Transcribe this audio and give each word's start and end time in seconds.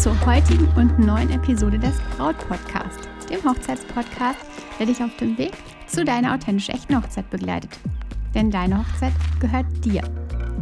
zur 0.00 0.18
heutigen 0.24 0.66
und 0.76 0.98
neuen 0.98 1.30
Episode 1.30 1.78
des 1.78 1.94
Braut 2.16 2.38
Podcast, 2.48 3.00
dem 3.28 3.44
Hochzeitspodcast, 3.44 4.38
der 4.78 4.86
dich 4.86 5.02
auf 5.02 5.14
dem 5.18 5.36
Weg 5.36 5.52
zu 5.88 6.06
deiner 6.06 6.34
authentisch 6.34 6.70
echten 6.70 6.96
Hochzeit 6.96 7.28
begleitet. 7.28 7.78
Denn 8.34 8.50
deine 8.50 8.78
Hochzeit 8.78 9.12
gehört 9.40 9.66
dir. 9.84 10.02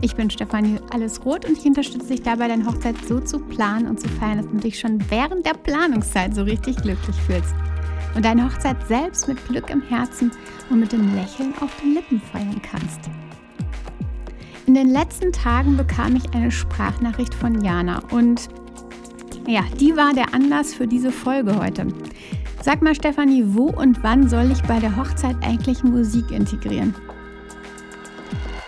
Ich 0.01 0.17
bin 0.17 0.29
Stefanie 0.29 0.81
Alles 0.91 1.25
Rot 1.25 1.45
und 1.45 1.57
ich 1.57 1.65
unterstütze 1.65 2.09
dich 2.09 2.23
dabei, 2.23 2.49
deine 2.49 2.67
Hochzeit 2.67 2.97
so 3.07 3.21
zu 3.21 3.39
planen 3.39 3.87
und 3.87 4.01
zu 4.01 4.09
feiern, 4.09 4.39
dass 4.39 4.51
du 4.51 4.57
dich 4.57 4.81
schon 4.81 4.99
während 5.09 5.47
der 5.47 5.55
Planungszeit 5.55 6.35
so 6.35 6.43
richtig 6.43 6.75
glücklich 6.83 7.17
fühlst. 7.25 7.55
Und 8.17 8.25
deine 8.25 8.45
Hochzeit 8.45 8.89
selbst 8.89 9.29
mit 9.29 9.47
Glück 9.47 9.71
im 9.71 9.83
Herzen 9.83 10.33
und 10.69 10.81
mit 10.81 10.91
dem 10.91 11.15
Lächeln 11.15 11.55
auf 11.61 11.71
den 11.81 11.95
Lippen 11.95 12.21
feiern 12.33 12.61
kannst. 12.61 13.09
In 14.67 14.75
den 14.75 14.89
letzten 14.89 15.33
Tagen 15.33 15.77
bekam 15.77 16.17
ich 16.17 16.35
eine 16.35 16.51
Sprachnachricht 16.51 17.35
von 17.35 17.63
Jana 17.63 18.03
und 18.11 18.51
ja, 19.49 19.63
die 19.81 19.97
war 19.97 20.13
der 20.13 20.35
Anlass 20.35 20.75
für 20.75 20.87
diese 20.87 21.11
Folge 21.11 21.59
heute. 21.59 21.87
Sag 22.63 22.83
mal, 22.83 22.95
Stefanie, 22.95 23.45
wo 23.47 23.65
und 23.65 24.03
wann 24.03 24.29
soll 24.29 24.51
ich 24.51 24.63
bei 24.63 24.79
der 24.79 24.95
Hochzeit 24.97 25.37
eigentlich 25.43 25.83
Musik 25.83 26.31
integrieren? 26.31 26.95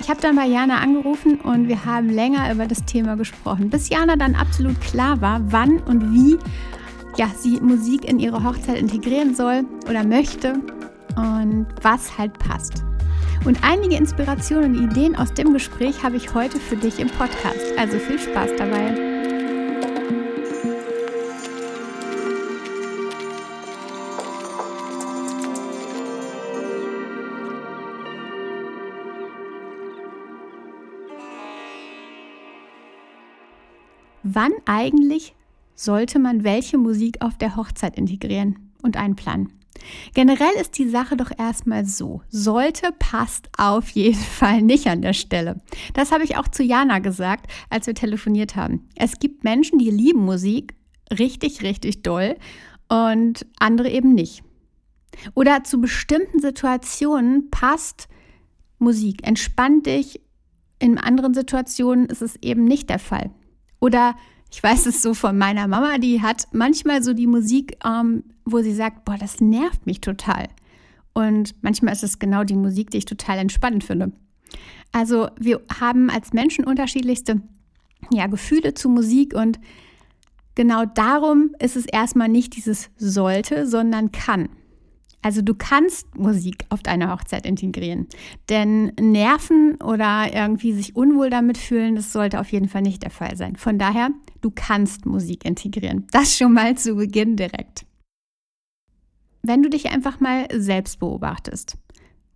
Ich 0.00 0.08
habe 0.08 0.20
dann 0.22 0.36
bei 0.36 0.46
Jana 0.46 0.78
angerufen 0.78 1.38
und 1.40 1.68
wir 1.68 1.84
haben 1.84 2.08
länger 2.08 2.50
über 2.50 2.66
das 2.66 2.84
Thema 2.86 3.16
gesprochen, 3.16 3.68
bis 3.68 3.90
Jana 3.90 4.16
dann 4.16 4.34
absolut 4.34 4.80
klar 4.80 5.20
war, 5.20 5.40
wann 5.52 5.80
und 5.80 6.14
wie 6.14 6.38
ja, 7.16 7.28
sie 7.36 7.60
Musik 7.60 8.06
in 8.08 8.18
ihre 8.18 8.42
Hochzeit 8.42 8.78
integrieren 8.78 9.34
soll 9.34 9.64
oder 9.88 10.02
möchte 10.02 10.54
und 11.16 11.66
was 11.82 12.16
halt 12.16 12.38
passt. 12.38 12.84
Und 13.44 13.58
einige 13.62 13.96
Inspirationen 13.96 14.76
und 14.76 14.90
Ideen 14.90 15.16
aus 15.16 15.34
dem 15.34 15.52
Gespräch 15.52 16.02
habe 16.02 16.16
ich 16.16 16.32
heute 16.34 16.58
für 16.58 16.76
dich 16.76 16.98
im 16.98 17.08
Podcast. 17.08 17.78
Also 17.78 17.98
viel 17.98 18.18
Spaß 18.18 18.50
dabei. 18.56 19.09
Wann 34.32 34.52
eigentlich 34.64 35.34
sollte 35.74 36.20
man 36.20 36.44
welche 36.44 36.78
Musik 36.78 37.20
auf 37.20 37.36
der 37.36 37.56
Hochzeit 37.56 37.96
integrieren 37.96 38.70
und 38.80 38.96
einplanen? 38.96 39.52
Generell 40.14 40.54
ist 40.60 40.78
die 40.78 40.88
Sache 40.88 41.16
doch 41.16 41.32
erstmal 41.36 41.84
so. 41.84 42.22
Sollte 42.28 42.90
passt 42.96 43.48
auf 43.58 43.88
jeden 43.90 44.14
Fall 44.38 44.62
nicht 44.62 44.86
an 44.86 45.02
der 45.02 45.14
Stelle. 45.14 45.60
Das 45.94 46.12
habe 46.12 46.22
ich 46.22 46.36
auch 46.36 46.46
zu 46.46 46.62
Jana 46.62 47.00
gesagt, 47.00 47.50
als 47.70 47.88
wir 47.88 47.94
telefoniert 47.94 48.54
haben. 48.54 48.88
Es 48.94 49.18
gibt 49.18 49.42
Menschen, 49.42 49.80
die 49.80 49.90
lieben 49.90 50.24
Musik 50.24 50.74
richtig, 51.18 51.62
richtig 51.62 52.02
doll 52.02 52.36
und 52.88 53.46
andere 53.58 53.90
eben 53.90 54.14
nicht. 54.14 54.44
Oder 55.34 55.64
zu 55.64 55.80
bestimmten 55.80 56.38
Situationen 56.38 57.50
passt 57.50 58.08
Musik. 58.78 59.26
Entspannt 59.26 59.86
dich. 59.86 60.20
In 60.78 60.98
anderen 60.98 61.34
Situationen 61.34 62.06
ist 62.06 62.22
es 62.22 62.36
eben 62.36 62.64
nicht 62.64 62.88
der 62.90 63.00
Fall. 63.00 63.30
Oder 63.80 64.14
ich 64.52 64.62
weiß 64.62 64.86
es 64.86 65.02
so 65.02 65.14
von 65.14 65.38
meiner 65.38 65.68
Mama, 65.68 65.98
die 65.98 66.22
hat 66.22 66.48
manchmal 66.52 67.02
so 67.02 67.14
die 67.14 67.26
Musik, 67.26 67.76
ähm, 67.84 68.24
wo 68.44 68.60
sie 68.60 68.74
sagt, 68.74 69.04
boah, 69.04 69.16
das 69.18 69.40
nervt 69.40 69.86
mich 69.86 70.00
total. 70.00 70.48
Und 71.12 71.54
manchmal 71.62 71.92
ist 71.92 72.04
es 72.04 72.18
genau 72.18 72.44
die 72.44 72.56
Musik, 72.56 72.90
die 72.90 72.98
ich 72.98 73.04
total 73.04 73.38
entspannend 73.38 73.84
finde. 73.84 74.12
Also 74.92 75.28
wir 75.38 75.60
haben 75.80 76.10
als 76.10 76.32
Menschen 76.32 76.64
unterschiedlichste 76.64 77.40
ja, 78.12 78.26
Gefühle 78.26 78.74
zu 78.74 78.88
Musik 78.88 79.34
und 79.34 79.60
genau 80.54 80.84
darum 80.84 81.54
ist 81.60 81.76
es 81.76 81.86
erstmal 81.86 82.28
nicht 82.28 82.56
dieses 82.56 82.90
sollte, 82.96 83.66
sondern 83.66 84.10
kann. 84.10 84.48
Also 85.22 85.42
du 85.42 85.54
kannst 85.54 86.16
Musik 86.16 86.64
auf 86.70 86.82
deine 86.82 87.10
Hochzeit 87.10 87.44
integrieren. 87.44 88.06
Denn 88.48 88.92
Nerven 88.98 89.76
oder 89.82 90.32
irgendwie 90.32 90.72
sich 90.72 90.96
unwohl 90.96 91.28
damit 91.28 91.58
fühlen, 91.58 91.94
das 91.94 92.12
sollte 92.12 92.40
auf 92.40 92.50
jeden 92.52 92.68
Fall 92.68 92.82
nicht 92.82 93.02
der 93.02 93.10
Fall 93.10 93.36
sein. 93.36 93.56
Von 93.56 93.78
daher, 93.78 94.10
du 94.40 94.50
kannst 94.50 95.04
Musik 95.04 95.44
integrieren. 95.44 96.06
Das 96.10 96.36
schon 96.36 96.54
mal 96.54 96.76
zu 96.76 96.94
Beginn 96.94 97.36
direkt. 97.36 97.84
Wenn 99.42 99.62
du 99.62 99.70
dich 99.70 99.90
einfach 99.90 100.20
mal 100.20 100.46
selbst 100.52 100.98
beobachtest. 101.00 101.76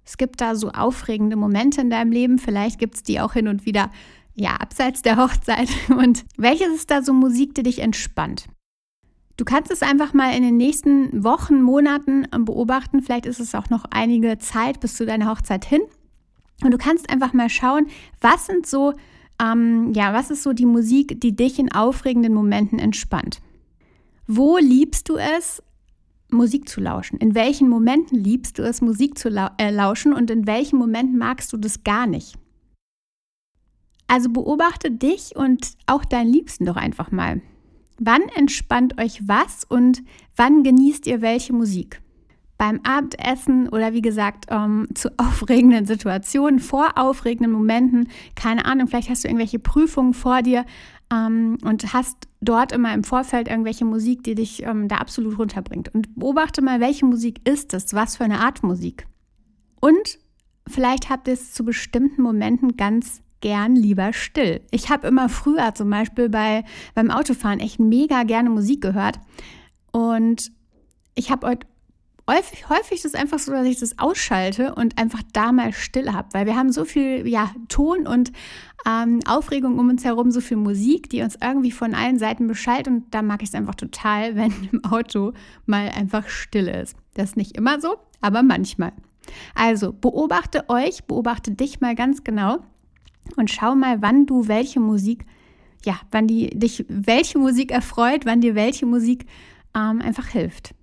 Es 0.04 0.18
gibt 0.18 0.40
da 0.42 0.54
so 0.54 0.70
aufregende 0.70 1.36
Momente 1.36 1.80
in 1.80 1.88
deinem 1.88 2.12
Leben, 2.12 2.38
vielleicht 2.38 2.78
gibt 2.78 2.96
es 2.96 3.02
die 3.02 3.20
auch 3.20 3.32
hin 3.32 3.48
und 3.48 3.64
wieder, 3.64 3.90
ja, 4.34 4.56
abseits 4.56 5.00
der 5.00 5.16
Hochzeit. 5.16 5.68
Und 5.88 6.24
welches 6.36 6.74
ist 6.74 6.90
da 6.90 7.02
so 7.02 7.12
Musik, 7.12 7.54
die 7.54 7.62
dich 7.62 7.78
entspannt? 7.78 8.48
Du 9.36 9.44
kannst 9.44 9.70
es 9.70 9.82
einfach 9.82 10.14
mal 10.14 10.36
in 10.36 10.42
den 10.42 10.56
nächsten 10.56 11.24
Wochen, 11.24 11.60
Monaten 11.60 12.26
beobachten. 12.44 13.02
Vielleicht 13.02 13.26
ist 13.26 13.40
es 13.40 13.54
auch 13.54 13.68
noch 13.68 13.84
einige 13.90 14.38
Zeit 14.38 14.80
bis 14.80 14.96
zu 14.96 15.06
deiner 15.06 15.28
Hochzeit 15.28 15.64
hin. 15.64 15.82
Und 16.62 16.70
du 16.70 16.78
kannst 16.78 17.10
einfach 17.10 17.32
mal 17.32 17.50
schauen, 17.50 17.88
was 18.20 18.46
sind 18.46 18.66
so, 18.66 18.92
ähm, 19.42 19.92
ja, 19.92 20.12
was 20.12 20.30
ist 20.30 20.44
so 20.44 20.52
die 20.52 20.66
Musik, 20.66 21.20
die 21.20 21.34
dich 21.34 21.58
in 21.58 21.72
aufregenden 21.72 22.32
Momenten 22.32 22.78
entspannt? 22.78 23.40
Wo 24.26 24.56
liebst 24.56 25.08
du 25.08 25.16
es, 25.16 25.62
Musik 26.30 26.68
zu 26.68 26.80
lauschen? 26.80 27.18
In 27.18 27.34
welchen 27.34 27.68
Momenten 27.68 28.22
liebst 28.22 28.58
du 28.58 28.62
es, 28.62 28.80
Musik 28.80 29.18
zu 29.18 29.28
lau 29.28 29.48
äh, 29.58 29.70
lauschen 29.70 30.12
und 30.12 30.30
in 30.30 30.46
welchen 30.46 30.78
Momenten 30.78 31.18
magst 31.18 31.52
du 31.52 31.56
das 31.56 31.82
gar 31.82 32.06
nicht? 32.06 32.36
Also 34.06 34.30
beobachte 34.30 34.92
dich 34.92 35.34
und 35.34 35.72
auch 35.86 36.04
deinen 36.04 36.32
Liebsten 36.32 36.66
doch 36.66 36.76
einfach 36.76 37.10
mal. 37.10 37.42
Wann 37.98 38.22
entspannt 38.34 39.00
euch 39.00 39.26
was 39.26 39.64
und 39.64 40.02
wann 40.36 40.62
genießt 40.62 41.06
ihr 41.06 41.20
welche 41.20 41.52
Musik? 41.52 42.00
Beim 42.56 42.80
Abendessen 42.84 43.68
oder 43.68 43.92
wie 43.92 44.02
gesagt 44.02 44.46
ähm, 44.48 44.88
zu 44.94 45.10
aufregenden 45.16 45.86
Situationen, 45.86 46.60
vor 46.60 46.96
aufregenden 46.96 47.52
Momenten, 47.52 48.08
keine 48.34 48.64
Ahnung, 48.64 48.88
vielleicht 48.88 49.10
hast 49.10 49.24
du 49.24 49.28
irgendwelche 49.28 49.58
Prüfungen 49.58 50.14
vor 50.14 50.42
dir 50.42 50.64
ähm, 51.12 51.58
und 51.62 51.92
hast 51.92 52.28
dort 52.40 52.72
immer 52.72 52.94
im 52.94 53.04
Vorfeld 53.04 53.48
irgendwelche 53.48 53.84
Musik, 53.84 54.22
die 54.24 54.34
dich 54.34 54.62
ähm, 54.62 54.88
da 54.88 54.96
absolut 54.96 55.38
runterbringt. 55.38 55.94
Und 55.94 56.14
beobachte 56.14 56.62
mal, 56.62 56.80
welche 56.80 57.06
Musik 57.06 57.46
ist 57.48 57.74
es, 57.74 57.94
was 57.94 58.16
für 58.16 58.24
eine 58.24 58.40
Art 58.40 58.62
Musik. 58.62 59.06
Und 59.80 60.18
vielleicht 60.66 61.10
habt 61.10 61.28
ihr 61.28 61.34
es 61.34 61.52
zu 61.52 61.64
bestimmten 61.64 62.22
Momenten 62.22 62.76
ganz 62.76 63.22
gern 63.44 63.76
lieber 63.76 64.14
still. 64.14 64.62
Ich 64.70 64.88
habe 64.88 65.06
immer 65.06 65.28
früher 65.28 65.74
zum 65.74 65.90
Beispiel 65.90 66.30
bei, 66.30 66.64
beim 66.94 67.10
Autofahren 67.10 67.60
echt 67.60 67.78
mega 67.78 68.22
gerne 68.22 68.48
Musik 68.48 68.80
gehört. 68.80 69.20
Und 69.92 70.50
ich 71.14 71.30
habe 71.30 71.58
häufig, 72.26 72.70
häufig 72.70 73.02
das 73.02 73.14
einfach 73.14 73.38
so, 73.38 73.52
dass 73.52 73.66
ich 73.66 73.78
das 73.78 73.98
ausschalte 73.98 74.74
und 74.74 74.98
einfach 74.98 75.20
da 75.34 75.52
mal 75.52 75.74
still 75.74 76.10
habe, 76.10 76.28
weil 76.32 76.46
wir 76.46 76.56
haben 76.56 76.72
so 76.72 76.86
viel 76.86 77.28
ja, 77.28 77.50
Ton 77.68 78.06
und 78.06 78.32
ähm, 78.88 79.20
Aufregung 79.26 79.78
um 79.78 79.90
uns 79.90 80.06
herum, 80.06 80.30
so 80.30 80.40
viel 80.40 80.56
Musik, 80.56 81.10
die 81.10 81.20
uns 81.20 81.36
irgendwie 81.38 81.70
von 81.70 81.94
allen 81.94 82.18
Seiten 82.18 82.46
beschallt 82.46 82.88
und 82.88 83.14
da 83.14 83.20
mag 83.20 83.42
ich 83.42 83.50
es 83.50 83.54
einfach 83.54 83.74
total, 83.74 84.36
wenn 84.36 84.54
im 84.72 84.82
Auto 84.86 85.34
mal 85.66 85.90
einfach 85.90 86.28
still 86.28 86.68
ist. 86.68 86.96
Das 87.12 87.30
ist 87.30 87.36
nicht 87.36 87.58
immer 87.58 87.78
so, 87.78 87.96
aber 88.22 88.42
manchmal. 88.42 88.94
Also 89.54 89.92
beobachte 89.92 90.64
euch, 90.70 91.04
beobachte 91.04 91.50
dich 91.50 91.82
mal 91.82 91.94
ganz 91.94 92.24
genau 92.24 92.60
und 93.36 93.50
schau 93.50 93.74
mal, 93.74 94.02
wann 94.02 94.26
du 94.26 94.48
welche 94.48 94.80
Musik, 94.80 95.24
ja, 95.84 95.98
wann 96.10 96.26
die, 96.26 96.50
dich 96.50 96.84
welche 96.88 97.38
Musik 97.38 97.70
erfreut, 97.70 98.26
wann 98.26 98.40
dir 98.40 98.54
welche 98.54 98.86
Musik 98.86 99.26
ähm, 99.74 100.00
einfach 100.00 100.28
hilft. 100.28 100.74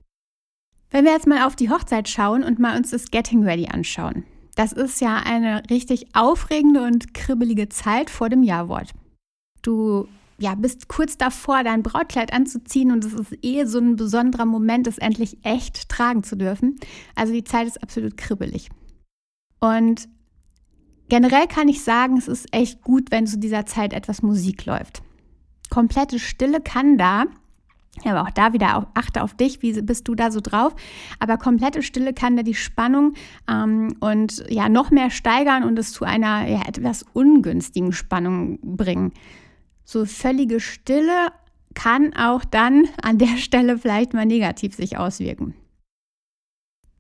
Wenn 0.89 1.05
wir 1.05 1.13
jetzt 1.13 1.27
mal 1.27 1.45
auf 1.45 1.55
die 1.55 1.69
Hochzeit 1.69 2.09
schauen 2.09 2.43
und 2.43 2.59
mal 2.59 2.77
uns 2.77 2.91
das 2.91 3.11
Getting 3.11 3.43
Ready 3.43 3.67
anschauen. 3.67 4.25
Das 4.55 4.73
ist 4.73 4.99
ja 4.99 5.17
eine 5.17 5.63
richtig 5.69 6.13
aufregende 6.13 6.83
und 6.83 7.13
kribbelige 7.13 7.69
Zeit 7.69 8.09
vor 8.09 8.29
dem 8.29 8.43
Jawort. 8.43 8.91
Du 9.61 10.07
ja, 10.41 10.55
bist 10.55 10.87
kurz 10.87 11.17
davor, 11.17 11.63
dein 11.63 11.83
Brautkleid 11.83 12.33
anzuziehen 12.33 12.91
und 12.91 13.05
es 13.05 13.13
ist 13.13 13.37
eh 13.43 13.63
so 13.65 13.77
ein 13.77 13.95
besonderer 13.95 14.45
Moment, 14.45 14.87
es 14.87 14.97
endlich 14.97 15.37
echt 15.43 15.87
tragen 15.87 16.23
zu 16.23 16.35
dürfen. 16.35 16.77
Also 17.15 17.31
die 17.31 17.43
Zeit 17.43 17.67
ist 17.67 17.81
absolut 17.81 18.17
kribbelig. 18.17 18.69
Und 19.59 20.09
Generell 21.11 21.45
kann 21.47 21.67
ich 21.67 21.83
sagen, 21.83 22.17
es 22.17 22.29
ist 22.29 22.47
echt 22.55 22.83
gut, 22.83 23.11
wenn 23.11 23.27
zu 23.27 23.37
dieser 23.37 23.65
Zeit 23.65 23.91
etwas 23.91 24.21
Musik 24.21 24.65
läuft. 24.65 25.01
Komplette 25.69 26.19
Stille 26.19 26.61
kann 26.61 26.97
da, 26.97 27.25
aber 28.05 28.21
auch 28.21 28.29
da 28.29 28.53
wieder 28.53 28.77
auch, 28.77 28.87
achte 28.93 29.21
auf 29.21 29.33
dich, 29.33 29.61
wie 29.61 29.73
bist 29.81 30.07
du 30.07 30.15
da 30.15 30.31
so 30.31 30.39
drauf. 30.39 30.73
Aber 31.19 31.35
komplette 31.35 31.83
Stille 31.83 32.13
kann 32.13 32.37
da 32.37 32.43
die 32.43 32.53
Spannung 32.53 33.15
ähm, 33.49 33.97
und 33.99 34.45
ja 34.47 34.69
noch 34.69 34.89
mehr 34.89 35.09
steigern 35.09 35.65
und 35.65 35.77
es 35.77 35.91
zu 35.91 36.05
einer 36.05 36.47
ja, 36.47 36.61
etwas 36.65 37.03
ungünstigen 37.11 37.91
Spannung 37.91 38.59
bringen. 38.61 39.11
So 39.83 40.05
völlige 40.05 40.61
Stille 40.61 41.27
kann 41.73 42.13
auch 42.13 42.45
dann 42.45 42.87
an 43.03 43.17
der 43.17 43.35
Stelle 43.35 43.77
vielleicht 43.77 44.13
mal 44.13 44.25
negativ 44.25 44.75
sich 44.75 44.97
auswirken. 44.97 45.55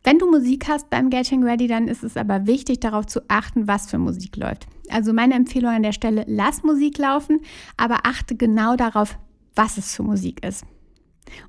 Wenn 0.03 0.17
du 0.17 0.29
Musik 0.29 0.67
hast 0.67 0.89
beim 0.89 1.09
Getting 1.09 1.43
Ready, 1.43 1.67
dann 1.67 1.87
ist 1.87 2.03
es 2.03 2.17
aber 2.17 2.47
wichtig, 2.47 2.79
darauf 2.79 3.05
zu 3.05 3.21
achten, 3.27 3.67
was 3.67 3.89
für 3.89 3.99
Musik 3.99 4.35
läuft. 4.35 4.65
Also 4.89 5.13
meine 5.13 5.35
Empfehlung 5.35 5.71
an 5.71 5.83
der 5.83 5.91
Stelle, 5.91 6.25
lass 6.27 6.63
Musik 6.63 6.97
laufen, 6.97 7.41
aber 7.77 7.99
achte 8.03 8.35
genau 8.35 8.75
darauf, 8.75 9.17
was 9.55 9.77
es 9.77 9.95
für 9.95 10.03
Musik 10.03 10.43
ist. 10.43 10.65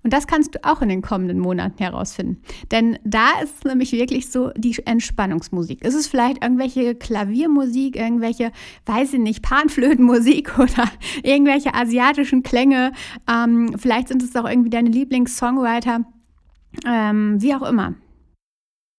Und 0.03 0.13
das 0.13 0.27
kannst 0.27 0.55
du 0.55 0.65
auch 0.65 0.83
in 0.83 0.91
den 0.91 1.03
kommenden 1.03 1.39
Monaten 1.39 1.79
herausfinden. 1.79 2.43
Denn 2.71 2.99
da 3.05 3.41
ist 3.43 3.57
es 3.59 3.65
nämlich 3.65 3.93
wirklich 3.93 4.31
so 4.31 4.51
die 4.57 4.77
Entspannungsmusik. 4.85 5.83
Ist 5.83 5.95
es 5.95 6.07
vielleicht 6.07 6.45
irgendwelche 6.45 6.95
Klaviermusik, 6.95 7.97
irgendwelche, 7.97 8.53
weiß 8.87 9.15
ich 9.15 9.19
nicht, 9.19 9.43
Panflötenmusik 9.43 10.59
oder 10.59 10.91
irgendwelche 11.23 11.75
asiatischen 11.75 12.43
Klänge. 12.43 12.93
Ähm, 13.29 13.75
vielleicht 13.79 14.09
sind 14.09 14.23
es 14.23 14.37
auch 14.37 14.49
irgendwie 14.49 14.71
deine 14.71 14.91
Lieblingssongwriter. 14.91 16.05
Ähm, 16.87 17.41
wie 17.41 17.55
auch 17.55 17.63
immer. 17.63 17.95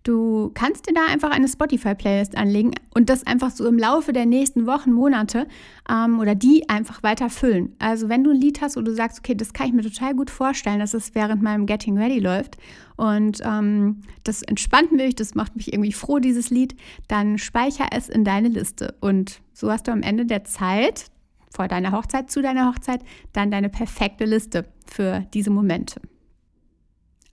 Du 0.03 0.51
kannst 0.53 0.89
dir 0.89 0.93
da 0.93 1.05
einfach 1.05 1.31
eine 1.31 1.47
Spotify-Playlist 1.47 2.37
anlegen 2.37 2.71
und 2.93 3.09
das 3.09 3.25
einfach 3.25 3.51
so 3.51 3.65
im 3.65 3.77
Laufe 3.77 4.11
der 4.11 4.25
nächsten 4.25 4.67
Wochen, 4.67 4.91
Monate 4.91 5.47
ähm, 5.89 6.19
oder 6.19 6.35
die 6.35 6.67
einfach 6.67 7.03
weiter 7.03 7.29
füllen. 7.29 7.73
Also 7.79 8.09
wenn 8.09 8.21
du 8.21 8.31
ein 8.31 8.39
Lied 8.39 8.59
hast, 8.61 8.75
wo 8.75 8.81
du 8.81 8.93
sagst, 8.93 9.19
okay, 9.19 9.33
das 9.33 9.53
kann 9.53 9.67
ich 9.67 9.73
mir 9.73 9.81
total 9.81 10.13
gut 10.13 10.29
vorstellen, 10.29 10.79
dass 10.79 10.93
es 10.93 11.15
während 11.15 11.41
meinem 11.41 11.65
Getting 11.65 11.97
Ready 11.97 12.19
läuft 12.19 12.57
und 12.97 13.39
ähm, 13.45 14.01
das 14.25 14.41
entspannt 14.43 14.91
mich, 14.91 15.15
das 15.15 15.35
macht 15.35 15.55
mich 15.55 15.71
irgendwie 15.71 15.93
froh, 15.93 16.19
dieses 16.19 16.49
Lied, 16.49 16.75
dann 17.07 17.37
speicher 17.37 17.87
es 17.91 18.09
in 18.09 18.25
deine 18.25 18.49
Liste. 18.49 18.95
Und 18.99 19.41
so 19.53 19.71
hast 19.71 19.87
du 19.87 19.93
am 19.93 20.01
Ende 20.01 20.25
der 20.25 20.43
Zeit, 20.43 21.05
vor 21.49 21.69
deiner 21.69 21.93
Hochzeit, 21.93 22.29
zu 22.29 22.41
deiner 22.41 22.67
Hochzeit, 22.67 23.01
dann 23.31 23.51
deine 23.51 23.69
perfekte 23.69 24.25
Liste 24.25 24.65
für 24.85 25.25
diese 25.33 25.49
Momente. 25.49 26.01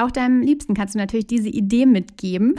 Auch 0.00 0.11
deinem 0.11 0.41
Liebsten 0.41 0.75
kannst 0.75 0.94
du 0.94 0.99
natürlich 0.99 1.26
diese 1.26 1.50
Idee 1.50 1.85
mitgeben. 1.85 2.55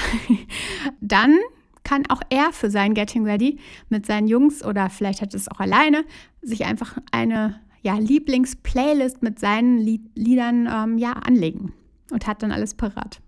Dann 1.02 1.38
kann 1.84 2.04
auch 2.10 2.22
er 2.30 2.52
für 2.54 2.70
sein 2.70 2.94
Getting 2.94 3.26
Ready 3.26 3.58
mit 3.90 4.06
seinen 4.06 4.28
Jungs 4.28 4.64
oder 4.64 4.92
vielleicht 4.92 5.22
hat 5.22 5.34
es 5.34 5.50
auch 5.50 5.60
alleine 5.60 6.06
sich 6.44 6.66
einfach 6.66 6.98
eine 7.12 7.60
ja, 7.82 7.96
Lieblingsplaylist 7.96 9.24
mit 9.24 9.40
seinen 9.40 9.80
Liedern 9.80 10.70
ähm, 10.72 10.98
ja, 11.00 11.14
anlegen 11.14 11.74
und 12.12 12.28
hat 12.28 12.44
dann 12.44 12.52
alles 12.52 12.76
parat. 12.76 13.22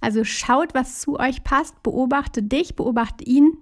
Also 0.00 0.22
schaut, 0.22 0.72
was 0.74 1.00
zu 1.00 1.18
euch 1.18 1.42
passt, 1.42 1.82
beobachte 1.82 2.44
dich, 2.44 2.76
beobachte 2.76 3.24
ihn. 3.24 3.58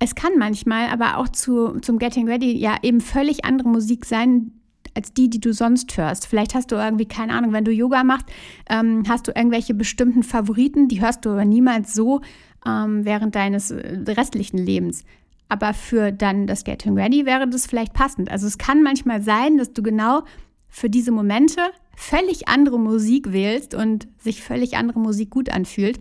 Es 0.00 0.14
kann 0.14 0.32
manchmal 0.38 0.88
aber 0.88 1.16
auch 1.16 1.28
zu, 1.28 1.80
zum 1.80 1.98
Getting 1.98 2.28
Ready 2.28 2.58
ja 2.58 2.76
eben 2.82 3.00
völlig 3.00 3.46
andere 3.46 3.68
Musik 3.68 4.04
sein, 4.04 4.52
als 4.94 5.12
die, 5.12 5.30
die 5.30 5.40
du 5.40 5.52
sonst 5.52 5.96
hörst. 5.96 6.26
Vielleicht 6.26 6.54
hast 6.54 6.70
du 6.72 6.76
irgendwie, 6.76 7.06
keine 7.06 7.32
Ahnung, 7.34 7.52
wenn 7.52 7.64
du 7.64 7.70
Yoga 7.70 8.04
machst, 8.04 8.26
ähm, 8.68 9.04
hast 9.08 9.28
du 9.28 9.32
irgendwelche 9.34 9.74
bestimmten 9.74 10.22
Favoriten, 10.22 10.88
die 10.88 11.00
hörst 11.00 11.24
du 11.24 11.30
aber 11.30 11.44
niemals 11.44 11.94
so 11.94 12.20
ähm, 12.66 13.04
während 13.04 13.34
deines 13.34 13.70
äh, 13.70 13.98
restlichen 14.08 14.58
Lebens. 14.58 15.04
Aber 15.48 15.74
für 15.74 16.12
dann 16.12 16.46
das 16.46 16.64
Getting 16.64 16.96
Ready 16.96 17.26
wäre 17.26 17.48
das 17.48 17.66
vielleicht 17.66 17.92
passend. 17.92 18.30
Also 18.30 18.46
es 18.46 18.58
kann 18.58 18.82
manchmal 18.82 19.22
sein, 19.22 19.58
dass 19.58 19.72
du 19.72 19.82
genau 19.82 20.22
für 20.68 20.88
diese 20.88 21.12
Momente 21.12 21.60
völlig 21.94 22.48
andere 22.48 22.78
Musik 22.78 23.32
wählst 23.32 23.74
und 23.74 24.08
sich 24.18 24.42
völlig 24.42 24.76
andere 24.76 24.98
Musik 24.98 25.30
gut 25.30 25.50
anfühlt 25.50 26.00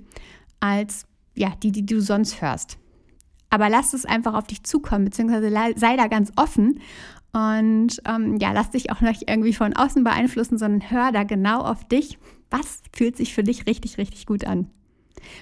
als 0.61 1.05
ja, 1.35 1.51
die, 1.61 1.71
die 1.71 1.85
du 1.85 2.01
sonst 2.01 2.41
hörst. 2.41 2.77
Aber 3.49 3.69
lass 3.69 3.93
es 3.93 4.05
einfach 4.05 4.33
auf 4.33 4.47
dich 4.47 4.63
zukommen, 4.63 5.05
beziehungsweise 5.05 5.51
sei 5.75 5.97
da 5.97 6.07
ganz 6.07 6.31
offen 6.37 6.79
und 7.33 8.01
ähm, 8.05 8.37
ja, 8.37 8.51
lass 8.51 8.71
dich 8.71 8.91
auch 8.91 9.01
nicht 9.01 9.29
irgendwie 9.29 9.53
von 9.53 9.73
außen 9.73 10.03
beeinflussen, 10.03 10.57
sondern 10.57 10.89
hör 10.91 11.11
da 11.11 11.23
genau 11.23 11.61
auf 11.61 11.87
dich. 11.87 12.17
Was 12.49 12.81
fühlt 12.93 13.15
sich 13.15 13.33
für 13.33 13.43
dich 13.43 13.67
richtig, 13.67 13.97
richtig 13.97 14.25
gut 14.25 14.45
an? 14.45 14.69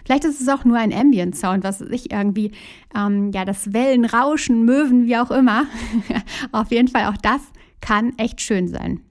Vielleicht 0.06 0.25
ist 0.25 0.41
es 0.41 0.50
auch 0.50 0.65
nur 0.65 0.77
ein 0.77 0.94
Ambient-Sound, 0.94 1.63
was 1.63 1.81
ich 1.81 2.12
irgendwie, 2.12 2.51
ähm, 2.95 3.31
ja, 3.31 3.45
das 3.45 3.74
Wellenrauschen, 3.74 4.65
Möwen, 4.65 5.06
wie 5.06 5.18
auch 5.18 5.31
immer. 5.31 5.65
auf 6.51 6.71
jeden 6.71 6.89
Fall 6.89 7.06
auch 7.06 7.18
das 7.18 7.41
kann 7.81 8.18
echt 8.18 8.42
schön 8.42 8.68
sein. 8.68 9.01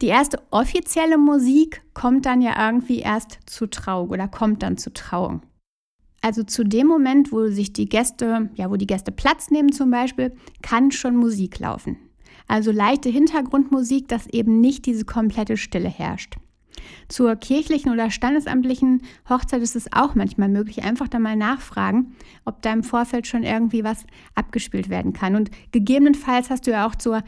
Die 0.00 0.06
erste 0.06 0.40
offizielle 0.50 1.18
Musik 1.18 1.82
kommt 1.92 2.24
dann 2.24 2.40
ja 2.40 2.68
irgendwie 2.68 3.00
erst 3.00 3.38
zur 3.46 3.70
Trauung 3.70 4.10
oder 4.10 4.28
kommt 4.28 4.62
dann 4.62 4.78
zur 4.78 4.94
Trauung. 4.94 5.42
Also 6.22 6.42
zu 6.42 6.64
dem 6.64 6.86
Moment, 6.86 7.32
wo 7.32 7.46
sich 7.48 7.72
die 7.72 7.88
Gäste, 7.88 8.50
ja, 8.54 8.70
wo 8.70 8.76
die 8.76 8.86
Gäste 8.86 9.10
Platz 9.10 9.50
nehmen 9.50 9.72
zum 9.72 9.90
Beispiel, 9.90 10.32
kann 10.62 10.90
schon 10.90 11.16
Musik 11.16 11.58
laufen. 11.58 11.96
Also 12.46 12.72
leichte 12.72 13.08
Hintergrundmusik, 13.08 14.08
dass 14.08 14.26
eben 14.26 14.60
nicht 14.60 14.84
diese 14.86 15.04
komplette 15.04 15.56
Stille 15.56 15.88
herrscht. 15.88 16.36
Zur 17.08 17.36
kirchlichen 17.36 17.92
oder 17.92 18.10
standesamtlichen 18.10 19.02
Hochzeit 19.28 19.62
ist 19.62 19.76
es 19.76 19.92
auch 19.92 20.14
manchmal 20.14 20.48
möglich, 20.48 20.82
einfach 20.82 21.08
da 21.08 21.18
mal 21.18 21.36
nachfragen, 21.36 22.14
ob 22.44 22.62
da 22.62 22.72
im 22.72 22.82
Vorfeld 22.82 23.26
schon 23.26 23.42
irgendwie 23.42 23.84
was 23.84 24.04
abgespielt 24.34 24.88
werden 24.88 25.12
kann. 25.12 25.36
Und 25.36 25.50
gegebenenfalls 25.72 26.50
hast 26.50 26.66
du 26.66 26.70
ja 26.70 26.86
auch 26.86 26.94
zur 26.94 27.22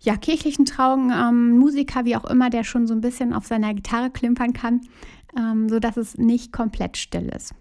ja, 0.00 0.16
kirchlichen 0.16 0.64
Trauung 0.66 1.10
ähm, 1.10 1.58
Musiker, 1.58 2.04
wie 2.04 2.16
auch 2.16 2.24
immer, 2.24 2.50
der 2.50 2.64
schon 2.64 2.86
so 2.86 2.94
ein 2.94 3.00
bisschen 3.00 3.32
auf 3.32 3.46
seiner 3.46 3.74
Gitarre 3.74 4.10
klimpern 4.10 4.52
kann, 4.52 4.82
ähm, 5.38 5.68
sodass 5.68 5.96
es 5.96 6.18
nicht 6.18 6.52
komplett 6.52 6.96
still 6.96 7.28
ist. 7.34 7.54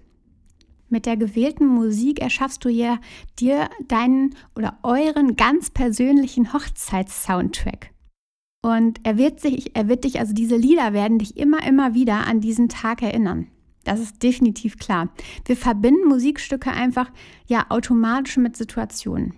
Mit 0.89 1.05
der 1.05 1.17
gewählten 1.17 1.67
Musik 1.67 2.21
erschaffst 2.21 2.63
du 2.63 2.69
ja 2.69 2.99
dir 3.39 3.69
deinen 3.87 4.35
oder 4.55 4.77
euren 4.83 5.35
ganz 5.35 5.69
persönlichen 5.69 6.53
Hochzeitssoundtrack. 6.53 7.91
Und 8.61 8.99
er 9.03 9.17
wird, 9.17 9.39
sich, 9.39 9.75
er 9.75 9.87
wird 9.87 10.03
dich, 10.05 10.19
also 10.19 10.33
diese 10.33 10.55
Lieder 10.55 10.93
werden 10.93 11.19
dich 11.19 11.37
immer, 11.37 11.65
immer 11.67 11.93
wieder 11.93 12.25
an 12.27 12.41
diesen 12.41 12.69
Tag 12.69 13.01
erinnern. 13.01 13.47
Das 13.83 13.99
ist 13.99 14.23
definitiv 14.23 14.77
klar. 14.77 15.09
Wir 15.45 15.55
verbinden 15.55 16.07
Musikstücke 16.07 16.71
einfach 16.71 17.11
ja 17.45 17.67
automatisch 17.69 18.37
mit 18.37 18.57
Situationen. 18.57 19.35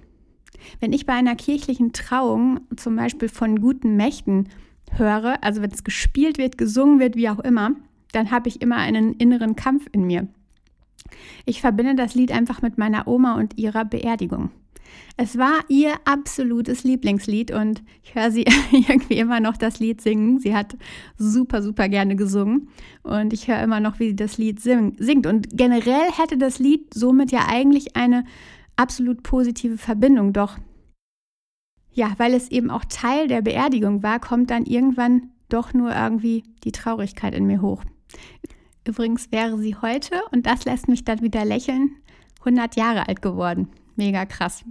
Wenn 0.80 0.94
ich 0.94 1.06
bei 1.06 1.14
einer 1.14 1.36
kirchlichen 1.36 1.92
Trauung 1.92 2.62
zum 2.76 2.96
Beispiel 2.96 3.30
von 3.30 3.60
guten 3.60 3.96
Mächten 3.96 4.50
höre, 4.92 5.44
also 5.44 5.62
wenn 5.62 5.72
es 5.72 5.84
gespielt 5.84 6.38
wird, 6.38 6.58
gesungen 6.58 7.00
wird, 7.00 7.16
wie 7.16 7.30
auch 7.30 7.40
immer, 7.40 7.72
dann 8.14 8.32
habe 8.32 8.48
ich 8.48 8.62
immer 8.62 8.78
einen 8.78 9.14
inneren 9.14 9.56
Kampf 9.56 9.88
in 9.92 10.06
mir. 10.06 10.28
Ich 11.46 11.62
verbinde 11.62 11.96
das 11.96 12.16
Lied 12.16 12.32
einfach 12.32 12.62
mit 12.62 12.78
meiner 12.78 13.08
Oma 13.08 13.36
und 13.36 13.58
ihrer 13.58 13.86
Beerdigung. 13.86 14.52
Es 15.18 15.38
war 15.38 15.66
ihr 15.68 15.94
absolutes 16.06 16.84
Lieblingslied 16.84 17.52
und 17.52 17.84
ich 18.04 18.16
höre 18.16 18.32
sie 18.32 18.46
irgendwie 18.72 19.18
immer 19.18 19.40
noch 19.40 19.58
das 19.58 19.80
Lied 19.80 20.02
singen. 20.02 20.40
Sie 20.40 20.56
hat 20.56 20.78
super, 21.18 21.62
super 21.62 21.90
gerne 21.90 22.16
gesungen 22.16 22.70
und 23.04 23.34
ich 23.34 23.48
höre 23.48 23.62
immer 23.62 23.80
noch, 23.80 24.00
wie 24.00 24.10
sie 24.10 24.16
das 24.16 24.38
Lied 24.38 24.60
singt. 24.60 25.26
Und 25.26 25.58
generell 25.58 26.12
hätte 26.12 26.38
das 26.38 26.60
Lied 26.60 26.94
somit 26.94 27.32
ja 27.32 27.48
eigentlich 27.48 27.96
eine 27.96 28.26
absolut 28.76 29.24
positive 29.24 29.78
Verbindung. 29.78 30.34
Doch 30.34 30.58
ja, 31.98 32.14
weil 32.18 32.36
es 32.36 32.52
eben 32.52 32.70
auch 32.70 32.86
Teil 32.86 33.28
der 33.28 33.42
Beerdigung 33.42 34.04
war, 34.04 34.20
kommt 34.20 34.52
dann 34.52 34.66
irgendwann 34.66 35.32
doch 35.50 35.74
nur 35.74 35.96
irgendwie 35.96 36.44
die 36.64 36.72
Traurigkeit 36.72 37.34
in 37.34 37.48
mir 37.48 37.60
hoch. 37.62 37.84
Übrigens 38.88 39.32
wäre 39.32 39.58
sie 39.58 39.76
heute, 39.76 40.22
und 40.32 40.46
das 40.46 40.66
lässt 40.66 40.88
mich 40.88 41.04
dann 41.04 41.22
wieder 41.22 41.44
lächeln, 41.44 41.96
100 42.40 42.76
Jahre 42.76 43.08
alt 43.08 43.22
geworden. 43.22 43.70
Mega 43.96 44.26
krass. 44.26 44.64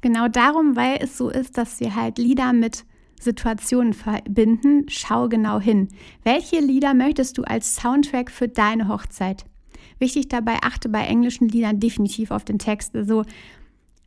Genau 0.00 0.28
darum, 0.28 0.76
weil 0.76 0.98
es 1.00 1.18
so 1.18 1.28
ist, 1.28 1.58
dass 1.58 1.80
wir 1.80 1.96
halt 1.96 2.18
Lieder 2.18 2.52
mit 2.52 2.84
Situationen 3.20 3.94
verbinden, 3.94 4.86
schau 4.88 5.28
genau 5.28 5.58
hin. 5.58 5.88
Welche 6.22 6.60
Lieder 6.60 6.94
möchtest 6.94 7.38
du 7.38 7.42
als 7.42 7.74
Soundtrack 7.76 8.30
für 8.30 8.48
deine 8.48 8.88
Hochzeit? 8.88 9.44
Wichtig 9.98 10.28
dabei, 10.28 10.58
achte 10.62 10.88
bei 10.88 11.04
englischen 11.06 11.48
Liedern 11.48 11.80
definitiv 11.80 12.30
auf 12.30 12.44
den 12.44 12.58
Text. 12.58 12.94
Also 12.94 13.24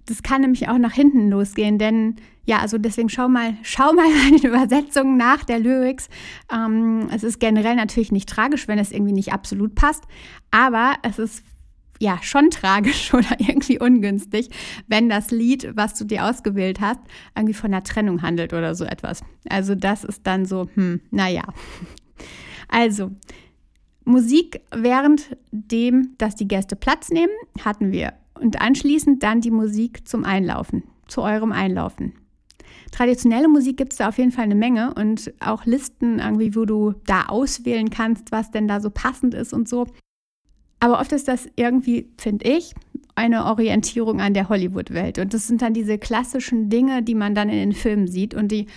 das 0.08 0.24
kann 0.24 0.42
nämlich 0.42 0.68
auch 0.70 0.78
nach 0.78 0.94
hinten 0.94 1.30
losgehen, 1.30 1.78
denn 1.78 2.16
ja, 2.46 2.60
also 2.60 2.78
deswegen 2.78 3.10
schau 3.10 3.28
mal, 3.28 3.56
schau 3.62 3.94
mal 3.94 4.08
bei 4.08 4.38
den 4.38 4.48
Übersetzungen 4.48 5.18
nach 5.18 5.44
der 5.44 5.60
Lyrics. 5.60 6.10
Ähm, 6.52 7.10
es 7.14 7.24
ist 7.24 7.40
generell 7.40 7.76
natürlich 7.76 8.12
nicht 8.12 8.28
tragisch, 8.28 8.68
wenn 8.68 8.80
es 8.80 8.92
irgendwie 8.92 9.14
nicht 9.14 9.34
absolut 9.34 9.76
passt, 9.76 10.06
aber 10.50 10.96
es 11.04 11.20
ist 11.20 11.44
ja 12.00 12.20
schon 12.22 12.50
tragisch 12.50 13.14
oder 13.14 13.40
irgendwie 13.40 13.80
ungünstig, 13.80 14.50
wenn 14.88 15.10
das 15.10 15.32
Lied, 15.32 15.72
was 15.76 15.94
du 15.94 16.06
dir 16.06 16.26
ausgewählt 16.26 16.80
hast, 16.80 17.02
irgendwie 17.36 17.54
von 17.54 17.74
einer 17.74 17.84
Trennung 17.84 18.22
handelt 18.22 18.54
oder 18.54 18.76
so 18.76 18.86
etwas. 18.86 19.22
Also 19.50 19.76
das 19.76 20.04
ist 20.04 20.26
dann 20.26 20.46
so, 20.46 20.70
hm, 20.74 21.02
naja. 21.12 21.44
Also, 22.70 23.12
Musik 24.06 24.62
während 24.74 25.38
dem, 25.52 26.16
dass 26.18 26.36
die 26.36 26.48
Gäste 26.48 26.78
Platz 26.78 27.10
nehmen, 27.10 27.34
hatten 27.64 27.92
wir 27.92 28.14
und 28.40 28.62
anschließend 28.62 29.24
dann 29.24 29.42
die 29.42 29.52
Musik 29.52 30.08
zum 30.08 30.24
Einlaufen, 30.24 30.84
zu 31.08 31.22
eurem 31.22 31.52
Einlaufen. 31.52 32.14
Traditionelle 32.92 33.48
Musik 33.48 33.78
gibt 33.78 33.94
es 33.94 33.98
da 33.98 34.08
auf 34.08 34.18
jeden 34.18 34.32
Fall 34.32 34.46
eine 34.46 34.56
Menge 34.56 34.94
und 34.94 35.34
auch 35.40 35.66
Listen 35.66 36.20
irgendwie, 36.20 36.56
wo 36.56 36.66
du 36.66 36.94
da 37.06 37.26
auswählen 37.26 37.90
kannst, 37.90 38.32
was 38.32 38.52
denn 38.52 38.68
da 38.68 38.80
so 38.80 38.90
passend 38.90 39.34
ist 39.34 39.54
und 39.54 39.68
so. 39.68 39.88
Aber 40.80 41.00
oft 41.00 41.12
ist 41.12 41.28
das 41.28 41.48
irgendwie, 41.56 42.10
finde 42.18 42.50
ich, 42.50 42.74
eine 43.16 43.46
Orientierung 43.46 44.22
an 44.22 44.34
der 44.34 44.48
Hollywood-Welt. 44.48 45.18
Und 45.18 45.34
das 45.34 45.48
sind 45.48 45.62
dann 45.62 45.74
diese 45.74 45.98
klassischen 45.98 46.70
Dinge, 46.70 47.02
die 47.02 47.16
man 47.16 47.34
dann 47.34 47.50
in 47.50 47.58
den 47.58 47.74
Filmen 47.74 48.08
sieht 48.08 48.36
und 48.36 48.52
die, 48.52 48.68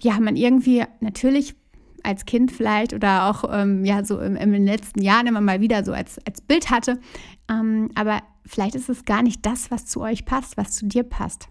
ja, 0.00 0.18
man 0.18 0.36
irgendwie 0.36 0.84
natürlich 1.00 1.54
als 2.02 2.24
Kind 2.26 2.50
vielleicht 2.52 2.92
oder 2.92 3.28
auch 3.28 3.44
ähm, 3.52 3.84
ja 3.84 4.04
so 4.04 4.18
in, 4.18 4.36
in, 4.36 4.52
den 4.52 4.66
letzten 4.66 5.02
Jahren 5.02 5.26
immer 5.26 5.40
mal 5.40 5.60
wieder 5.60 5.84
so 5.84 5.92
als, 5.92 6.18
als 6.26 6.40
Bild 6.40 6.70
hatte. 6.70 6.98
Ähm, 7.50 7.90
aber 7.94 8.20
vielleicht 8.48 8.74
ist 8.74 8.88
es 8.88 9.04
gar 9.04 9.22
nicht 9.22 9.44
das, 9.46 9.70
was 9.70 9.86
zu 9.86 10.00
euch 10.00 10.24
passt, 10.24 10.56
was 10.56 10.72
zu 10.72 10.86
dir 10.86 11.02
passt. 11.02 11.48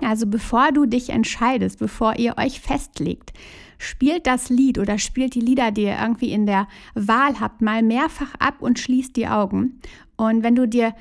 Also 0.00 0.26
bevor 0.26 0.72
du 0.72 0.86
dich 0.86 1.10
entscheidest, 1.10 1.78
bevor 1.78 2.16
ihr 2.16 2.38
euch 2.38 2.60
festlegt, 2.60 3.32
spielt 3.78 4.26
das 4.26 4.48
Lied 4.48 4.78
oder 4.78 4.98
spielt 4.98 5.34
die 5.34 5.40
Lieder, 5.40 5.72
die 5.72 5.82
ihr 5.82 5.98
irgendwie 6.00 6.32
in 6.32 6.46
der 6.46 6.68
Wahl 6.94 7.40
habt, 7.40 7.60
mal 7.60 7.82
mehrfach 7.82 8.34
ab 8.38 8.56
und 8.60 8.78
schließt 8.78 9.16
die 9.16 9.28
Augen. 9.28 9.80
Und 10.16 10.42
wenn 10.42 10.54
du 10.54 10.66
dir 10.66 10.94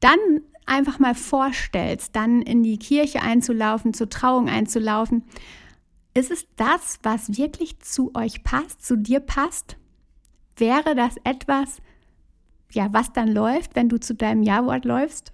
dann 0.00 0.18
einfach 0.66 0.98
mal 0.98 1.14
vorstellst, 1.14 2.14
dann 2.14 2.42
in 2.42 2.62
die 2.62 2.78
Kirche 2.78 3.22
einzulaufen, 3.22 3.94
zur 3.94 4.10
Trauung 4.10 4.48
einzulaufen, 4.48 5.24
ist 6.14 6.30
es 6.30 6.46
das, 6.56 6.98
was 7.02 7.36
wirklich 7.36 7.80
zu 7.80 8.10
euch 8.14 8.42
passt, 8.42 8.84
zu 8.84 8.96
dir 8.96 9.20
passt? 9.20 9.76
Wäre 10.56 10.94
das 10.94 11.16
etwas, 11.24 11.82
ja, 12.76 12.92
was 12.92 13.12
dann 13.12 13.28
läuft, 13.28 13.74
wenn 13.74 13.88
du 13.88 13.98
zu 13.98 14.14
deinem 14.14 14.42
Ja-Wort 14.42 14.84
läufst? 14.84 15.32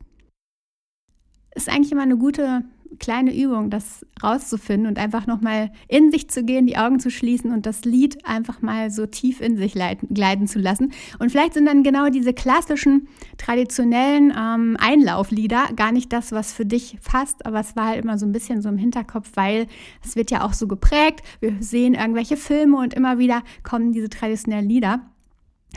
Ist 1.55 1.69
eigentlich 1.69 1.93
immer 1.93 2.03
eine 2.03 2.17
gute 2.17 2.65
kleine 2.99 3.35
Übung, 3.35 3.71
das 3.71 4.07
rauszufinden 4.23 4.87
und 4.87 4.99
einfach 4.99 5.27
nochmal 5.27 5.73
in 5.89 6.11
sich 6.11 6.29
zu 6.29 6.45
gehen, 6.45 6.67
die 6.67 6.77
Augen 6.77 7.01
zu 7.01 7.11
schließen 7.11 7.53
und 7.53 7.67
das 7.67 7.85
Lied 7.85 8.25
einfach 8.27 8.63
mal 8.63 8.91
so 8.91 9.07
tief 9.07 9.41
in 9.41 9.57
sich 9.57 9.75
leiten, 9.75 10.13
gleiten 10.15 10.47
zu 10.47 10.59
lassen. 10.59 10.93
Und 11.19 11.31
vielleicht 11.31 11.55
sind 11.55 11.67
dann 11.67 11.83
genau 11.83 12.11
diese 12.11 12.33
klassischen, 12.33 13.09
traditionellen 13.39 14.33
ähm, 14.39 14.77
Einlauflieder 14.79 15.69
gar 15.75 15.91
nicht 15.91 16.13
das, 16.13 16.33
was 16.33 16.53
für 16.53 16.67
dich 16.67 16.99
passt, 17.03 17.47
aber 17.47 17.61
es 17.61 17.77
war 17.77 17.89
halt 17.89 18.05
immer 18.05 18.19
so 18.19 18.27
ein 18.27 18.33
bisschen 18.33 18.63
so 18.63 18.69
im 18.69 18.79
Hinterkopf, 18.79 19.33
weil 19.35 19.67
es 20.05 20.15
wird 20.15 20.31
ja 20.31 20.45
auch 20.45 20.53
so 20.53 20.69
geprägt. 20.69 21.23
Wir 21.41 21.55
sehen 21.61 21.95
irgendwelche 21.95 22.37
Filme 22.37 22.79
und 22.79 22.95
immer 22.95 23.19
wieder 23.19 23.43
kommen 23.63 23.93
diese 23.93 24.11
traditionellen 24.11 24.69
Lieder. 24.69 25.12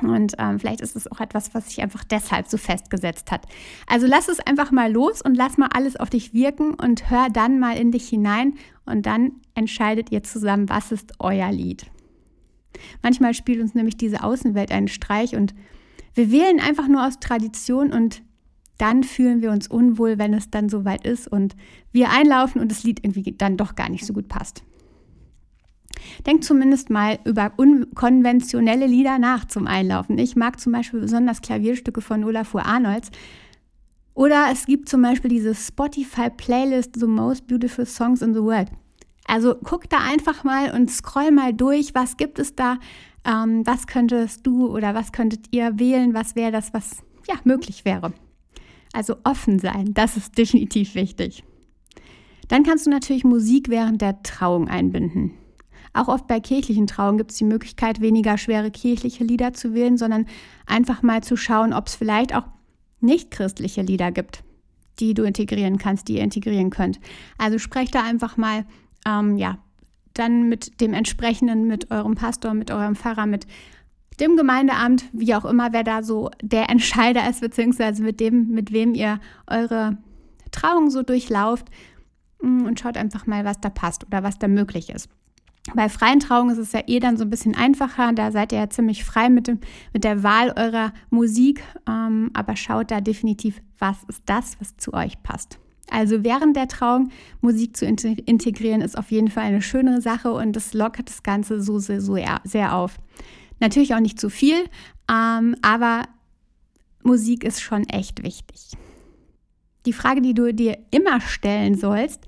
Und 0.04 0.34
ähm, 0.38 0.60
vielleicht 0.60 0.82
ist 0.82 0.96
es 0.96 1.12
auch 1.12 1.20
etwas, 1.20 1.54
was 1.54 1.68
sich 1.68 1.82
einfach 1.82 2.04
deshalb 2.04 2.48
so 2.48 2.58
festgesetzt 2.58 3.32
hat. 3.32 3.46
Also 3.88 4.08
lass 4.08 4.28
es 4.28 4.40
einfach 4.40 4.72
mal 4.72 4.92
los 4.92 5.22
und 5.22 5.36
lass 5.36 5.58
mal 5.58 5.70
alles 5.74 5.96
auf 5.96 6.10
dich 6.10 6.34
wirken 6.34 6.74
und 6.74 7.10
hör 7.10 7.30
dann 7.30 7.60
mal 7.60 7.78
in 7.78 7.92
dich 7.92 8.10
hinein 8.10 8.56
und 8.86 9.06
dann 9.06 9.34
entscheidet 9.54 10.12
ihr 10.12 10.24
zusammen, 10.24 10.70
was 10.70 10.92
ist 10.92 11.14
euer 11.20 11.52
Lied. 11.52 11.86
Manchmal 13.02 13.34
spielt 13.34 13.62
uns 13.62 13.74
nämlich 13.74 13.98
diese 13.98 14.24
Außenwelt 14.24 14.72
einen 14.72 14.88
Streich 14.88 15.36
und 15.36 15.54
wir 16.14 16.32
wählen 16.32 16.60
einfach 16.60 16.88
nur 16.88 17.06
aus 17.06 17.20
Tradition 17.20 17.92
und 17.92 18.22
dann 18.78 19.04
fühlen 19.04 19.42
wir 19.42 19.52
uns 19.52 19.68
unwohl, 19.68 20.18
wenn 20.18 20.34
es 20.34 20.50
dann 20.50 20.70
soweit 20.70 21.06
ist 21.06 21.28
und 21.28 21.56
wir 21.92 22.10
einlaufen 22.10 22.62
und 22.62 22.70
das 22.70 22.84
Lied 22.84 23.04
irgendwie 23.04 23.32
dann 23.32 23.58
doch 23.58 23.76
gar 23.76 23.90
nicht 23.90 24.06
so 24.06 24.14
gut 24.14 24.28
passt. 24.28 24.64
Denk 26.26 26.44
zumindest 26.44 26.90
mal 26.90 27.20
über 27.26 27.52
unkonventionelle 27.58 28.88
Lieder 28.88 29.20
nach 29.20 29.46
zum 29.46 29.68
Einlaufen. 29.68 30.18
Ich 30.18 30.36
mag 30.36 30.60
zum 30.60 30.72
Beispiel 30.72 31.00
besonders 31.00 31.42
Klavierstücke 31.42 32.02
von 32.02 32.24
Olafur 32.24 32.66
Arnolds. 32.66 33.12
Oder 34.14 34.48
es 34.52 34.66
gibt 34.66 34.88
zum 34.88 35.02
Beispiel 35.02 35.30
diese 35.30 35.54
Spotify-Playlist 35.54 37.00
The 37.00 37.08
Most 37.08 37.48
Beautiful 37.48 37.86
Songs 37.86 38.22
in 38.22 38.34
the 38.34 38.42
World. 38.42 38.70
Also 39.28 39.56
guck 39.64 39.90
da 39.90 39.98
einfach 40.00 40.44
mal 40.44 40.72
und 40.72 40.90
scroll 40.90 41.32
mal 41.32 41.54
durch, 41.54 41.94
was 41.96 42.16
gibt 42.16 42.40
es 42.40 42.56
da, 42.56 42.78
ähm, 43.26 43.66
was 43.66 43.88
könntest 43.88 44.46
du 44.46 44.68
oder 44.68 44.94
was 44.94 45.12
könntet 45.12 45.48
ihr 45.52 45.80
wählen, 45.80 46.14
was 46.14 46.36
wäre 46.36 46.52
das, 46.52 46.74
was 46.74 47.04
ja 47.28 47.36
möglich 47.44 47.86
wäre. 47.86 48.14
Also 48.94 49.16
offen 49.24 49.60
sein, 49.60 49.94
das 49.94 50.16
ist 50.16 50.38
definitiv 50.38 50.96
wichtig. 50.96 51.44
Dann 52.48 52.64
kannst 52.64 52.86
du 52.86 52.92
natürlich 52.92 53.24
Musik 53.24 53.70
während 53.70 54.02
der 54.02 54.22
Trauung 54.24 54.68
einbinden. 54.68 55.32
Auch 55.96 56.10
oft 56.10 56.28
bei 56.28 56.42
kirchlichen 56.42 56.88
Trauungen 56.88 57.18
gibt 57.18 57.32
es 57.32 57.38
die 57.38 57.46
Möglichkeit, 57.46 58.02
weniger 58.02 58.38
schwere 58.38 58.70
kirchliche 58.70 59.24
Lieder 59.24 59.54
zu 59.54 59.74
wählen, 59.74 59.98
sondern 59.98 60.26
einfach 60.66 61.02
mal 61.02 61.24
zu 61.24 61.38
schauen, 61.38 61.72
ob 61.72 61.88
es 61.88 61.96
vielleicht 61.96 62.36
auch 62.36 62.44
nicht 63.00 63.32
christliche 63.32 63.82
Lieder 63.82 64.12
gibt, 64.12 64.44
die 65.00 65.14
du 65.14 65.24
integrieren 65.24 65.78
kannst, 65.78 66.10
die 66.10 66.16
ihr 66.18 66.24
integrieren 66.24 66.70
könnt. 66.70 67.00
Also 67.38 67.60
sprecht 67.60 67.96
da 67.96 68.04
einfach 68.04 68.36
mal, 68.36 68.66
ähm, 69.08 69.38
ja, 69.38 69.58
dann 70.14 70.50
mit 70.50 70.82
dem 70.82 70.94
entsprechenden, 70.94 71.66
mit 71.66 71.92
eurem 71.92 72.16
Pastor, 72.16 72.54
mit 72.54 72.72
eurem 72.72 72.98
Pfarrer, 72.98 73.26
mit 73.26 73.48
dem 74.20 74.36
Gemeindeamt, 74.36 75.06
wie 75.14 75.34
auch 75.34 75.46
immer, 75.46 75.72
wer 75.72 75.84
da 75.84 76.04
so 76.04 76.30
der 76.42 76.70
Entscheider 76.70 77.30
ist, 77.30 77.40
beziehungsweise 77.40 78.04
mit 78.04 78.20
dem, 78.20 78.50
mit 78.50 78.74
wem 78.74 78.96
ihr 78.96 79.22
eure 79.48 79.98
Trauung 80.52 80.90
so 80.90 81.04
durchlauft 81.04 81.70
mm, 82.42 82.66
und 82.66 82.80
schaut 82.82 82.98
einfach 82.98 83.28
mal, 83.28 83.46
was 83.46 83.62
da 83.62 83.70
passt 83.70 84.06
oder 84.06 84.24
was 84.24 84.40
da 84.40 84.50
möglich 84.50 84.90
ist. 84.90 85.10
Bei 85.74 85.90
freien 85.90 86.20
Trauungen 86.20 86.52
ist 86.52 86.60
es 86.60 86.74
ja 86.74 86.82
eh 86.86 87.00
dann 87.00 87.18
so 87.18 87.24
ein 87.24 87.30
bisschen 87.30 87.56
einfacher. 87.56 88.14
Da 88.14 88.32
seid 88.32 88.52
ihr 88.52 88.60
ja 88.60 88.70
ziemlich 88.70 89.04
frei 89.04 89.30
mit, 89.30 89.48
dem, 89.48 89.60
mit 89.94 90.04
der 90.04 90.22
Wahl 90.22 90.54
eurer 90.56 90.94
Musik. 91.10 91.64
Ähm, 91.88 92.30
aber 92.34 92.56
schaut 92.56 92.92
da 92.92 93.02
definitiv, 93.02 93.62
was 93.80 94.04
ist 94.08 94.22
das, 94.28 94.60
was 94.60 94.78
zu 94.78 94.94
euch 94.94 95.22
passt. 95.24 95.60
Also 95.90 96.24
während 96.24 96.56
der 96.56 96.68
Trauung 96.68 97.10
Musik 97.42 97.78
zu 97.78 97.86
integrieren, 97.86 98.82
ist 98.82 98.98
auf 98.98 99.12
jeden 99.12 99.30
Fall 99.30 99.44
eine 99.44 99.62
schöne 99.62 100.02
Sache 100.02 100.32
und 100.34 100.56
das 100.56 100.74
lockert 100.74 101.10
das 101.10 101.24
Ganze 101.24 101.62
so, 101.62 101.80
so, 101.80 102.00
so 102.00 102.18
sehr 102.44 102.76
auf. 102.76 102.98
Natürlich 103.60 103.94
auch 103.94 104.00
nicht 104.00 104.20
zu 104.20 104.30
viel, 104.30 104.66
ähm, 105.12 105.56
aber 105.62 106.04
Musik 107.04 107.44
ist 107.44 107.62
schon 107.62 107.84
echt 107.88 108.24
wichtig. 108.24 108.72
Die 109.86 109.94
Frage, 109.94 110.22
die 110.22 110.34
du 110.34 110.52
dir 110.54 110.78
immer 110.90 111.22
stellen 111.22 111.76
sollst, 111.76 112.26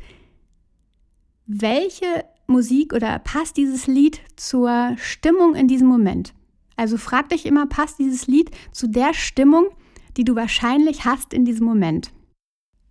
welche 1.47 2.25
Musik 2.47 2.93
oder 2.93 3.19
passt 3.19 3.57
dieses 3.57 3.87
Lied 3.87 4.21
zur 4.35 4.95
Stimmung 4.97 5.55
in 5.55 5.67
diesem 5.67 5.87
Moment? 5.87 6.33
Also 6.75 6.97
frag 6.97 7.29
dich 7.29 7.45
immer, 7.45 7.65
passt 7.67 7.99
dieses 7.99 8.27
Lied 8.27 8.51
zu 8.71 8.87
der 8.87 9.13
Stimmung, 9.13 9.67
die 10.15 10.23
du 10.23 10.35
wahrscheinlich 10.35 11.05
hast 11.05 11.33
in 11.33 11.45
diesem 11.45 11.65
Moment? 11.65 12.11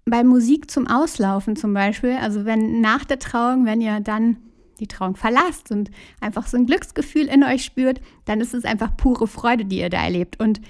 Bei 0.04 0.22
Musik 0.22 0.70
zum 0.70 0.86
Auslaufen 0.86 1.56
zum 1.56 1.72
Beispiel, 1.74 2.12
also 2.20 2.44
wenn 2.44 2.80
nach 2.80 3.04
der 3.04 3.18
Trauung, 3.18 3.64
wenn 3.64 3.80
ihr 3.80 4.00
dann 4.00 4.36
die 4.78 4.86
Trauung 4.86 5.16
verlasst 5.16 5.70
und 5.70 5.90
einfach 6.20 6.46
so 6.46 6.56
ein 6.56 6.66
Glücksgefühl 6.66 7.26
in 7.26 7.42
euch 7.42 7.64
spürt, 7.64 8.00
dann 8.26 8.40
ist 8.40 8.54
es 8.54 8.64
einfach 8.64 8.96
pure 8.96 9.26
Freude, 9.26 9.64
die 9.64 9.78
ihr 9.78 9.90
da 9.90 10.02
erlebt. 10.02 10.38
Und 10.38 10.60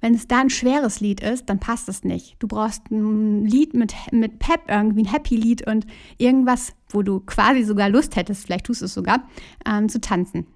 wenn 0.00 0.14
es 0.14 0.28
da 0.28 0.40
ein 0.40 0.50
schweres 0.50 1.00
Lied 1.00 1.20
ist, 1.20 1.46
dann 1.46 1.58
passt 1.58 1.88
es 1.88 2.04
nicht. 2.04 2.36
Du 2.38 2.46
brauchst 2.46 2.90
ein 2.90 3.44
Lied 3.44 3.74
mit, 3.74 3.94
mit 4.12 4.38
Pep, 4.38 4.62
irgendwie 4.68 5.02
ein 5.02 5.12
Happy-Lied 5.12 5.66
und 5.66 5.86
irgendwas, 6.18 6.74
wo 6.90 7.02
du 7.02 7.20
quasi 7.20 7.64
sogar 7.64 7.88
Lust 7.88 8.16
hättest, 8.16 8.44
vielleicht 8.46 8.66
tust 8.66 8.80
du 8.80 8.84
es 8.86 8.94
sogar, 8.94 9.24
ähm, 9.66 9.88
zu 9.88 10.00
tanzen. 10.00 10.46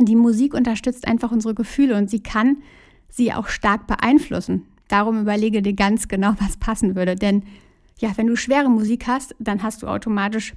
Die 0.00 0.16
Musik 0.16 0.54
unterstützt 0.54 1.06
einfach 1.06 1.30
unsere 1.30 1.54
Gefühle 1.54 1.96
und 1.96 2.10
sie 2.10 2.20
kann 2.20 2.58
sie 3.08 3.32
auch 3.32 3.46
stark 3.46 3.86
beeinflussen. 3.86 4.66
Darum 4.88 5.20
überlege 5.20 5.62
dir 5.62 5.74
ganz 5.74 6.08
genau, 6.08 6.34
was 6.40 6.56
passen 6.56 6.96
würde. 6.96 7.14
Denn 7.14 7.44
ja, 7.98 8.10
wenn 8.16 8.26
du 8.26 8.36
schwere 8.36 8.68
Musik 8.68 9.06
hast, 9.06 9.36
dann 9.38 9.62
hast 9.62 9.82
du 9.82 9.86
automatisch 9.86 10.54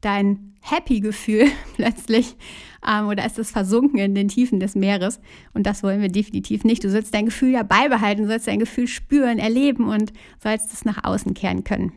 dein 0.00 0.54
Happy-Gefühl 0.60 1.46
plötzlich 1.76 2.36
ähm, 2.86 3.08
oder 3.08 3.24
ist 3.24 3.38
es 3.38 3.50
versunken 3.50 3.98
in 3.98 4.14
den 4.14 4.28
Tiefen 4.28 4.60
des 4.60 4.74
Meeres. 4.74 5.20
Und 5.54 5.66
das 5.66 5.82
wollen 5.82 6.00
wir 6.00 6.08
definitiv 6.08 6.64
nicht. 6.64 6.84
Du 6.84 6.90
sollst 6.90 7.14
dein 7.14 7.26
Gefühl 7.26 7.50
ja 7.50 7.62
beibehalten, 7.62 8.26
sollst 8.26 8.46
dein 8.46 8.58
Gefühl 8.58 8.86
spüren, 8.86 9.38
erleben 9.38 9.88
und 9.88 10.12
sollst 10.42 10.72
es 10.72 10.84
nach 10.84 11.04
außen 11.04 11.34
kehren 11.34 11.64
können. 11.64 11.92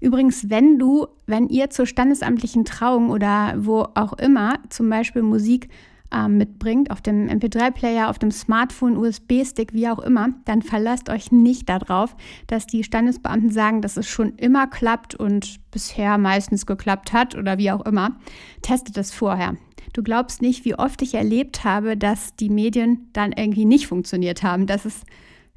Übrigens, 0.00 0.48
wenn 0.48 0.78
du, 0.78 1.08
wenn 1.26 1.48
ihr 1.48 1.70
zur 1.70 1.86
standesamtlichen 1.86 2.64
Trauung 2.64 3.10
oder 3.10 3.54
wo 3.58 3.86
auch 3.94 4.12
immer 4.12 4.60
zum 4.68 4.88
Beispiel 4.88 5.22
Musik 5.22 5.68
äh, 6.12 6.28
mitbringt, 6.28 6.90
auf 6.90 7.00
dem 7.00 7.28
MP3-Player, 7.28 8.08
auf 8.08 8.18
dem 8.18 8.30
Smartphone, 8.30 8.96
USB-Stick, 8.96 9.72
wie 9.72 9.88
auch 9.88 9.98
immer, 9.98 10.30
dann 10.44 10.62
verlasst 10.62 11.10
euch 11.10 11.32
nicht 11.32 11.68
darauf, 11.68 12.16
dass 12.46 12.66
die 12.66 12.84
Standesbeamten 12.84 13.50
sagen, 13.50 13.82
dass 13.82 13.96
es 13.96 14.08
schon 14.08 14.34
immer 14.36 14.66
klappt 14.66 15.14
und 15.14 15.58
bisher 15.70 16.18
meistens 16.18 16.66
geklappt 16.66 17.12
hat 17.12 17.34
oder 17.34 17.58
wie 17.58 17.70
auch 17.70 17.84
immer. 17.84 18.16
Testet 18.62 18.96
es 18.96 19.12
vorher. 19.12 19.56
Du 19.92 20.02
glaubst 20.02 20.42
nicht, 20.42 20.64
wie 20.64 20.74
oft 20.74 21.02
ich 21.02 21.14
erlebt 21.14 21.64
habe, 21.64 21.96
dass 21.96 22.34
die 22.36 22.50
Medien 22.50 23.08
dann 23.12 23.32
irgendwie 23.32 23.64
nicht 23.64 23.86
funktioniert 23.86 24.42
haben, 24.42 24.66
dass 24.66 24.84
es 24.84 25.02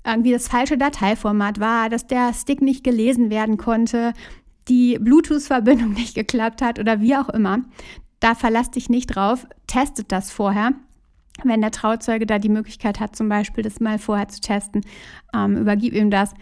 irgendwie 0.05 0.31
das 0.31 0.47
falsche 0.47 0.77
Dateiformat 0.77 1.59
war, 1.59 1.89
dass 1.89 2.07
der 2.07 2.33
Stick 2.33 2.61
nicht 2.61 2.83
gelesen 2.83 3.29
werden 3.29 3.57
konnte, 3.57 4.13
die 4.67 4.97
Bluetooth-Verbindung 4.99 5.93
nicht 5.93 6.15
geklappt 6.15 6.61
hat 6.61 6.79
oder 6.79 7.01
wie 7.01 7.15
auch 7.15 7.29
immer. 7.29 7.59
Da 8.21 8.35
verlass 8.35 8.71
dich 8.71 8.87
nicht 8.87 9.07
drauf, 9.07 9.45
testet 9.67 10.11
das 10.11 10.31
vorher. 10.31 10.71
Wenn 11.43 11.61
der 11.61 11.71
Trauzeuge 11.71 12.25
da 12.25 12.39
die 12.39 12.49
Möglichkeit 12.49 12.99
hat, 12.99 13.15
zum 13.15 13.27
Beispiel 13.27 13.63
das 13.63 13.79
mal 13.79 13.97
vorher 13.97 14.27
zu 14.27 14.39
testen, 14.39 14.81
ähm, 15.33 15.57
übergib 15.57 15.93
ihm 15.93 16.11
das 16.11 16.33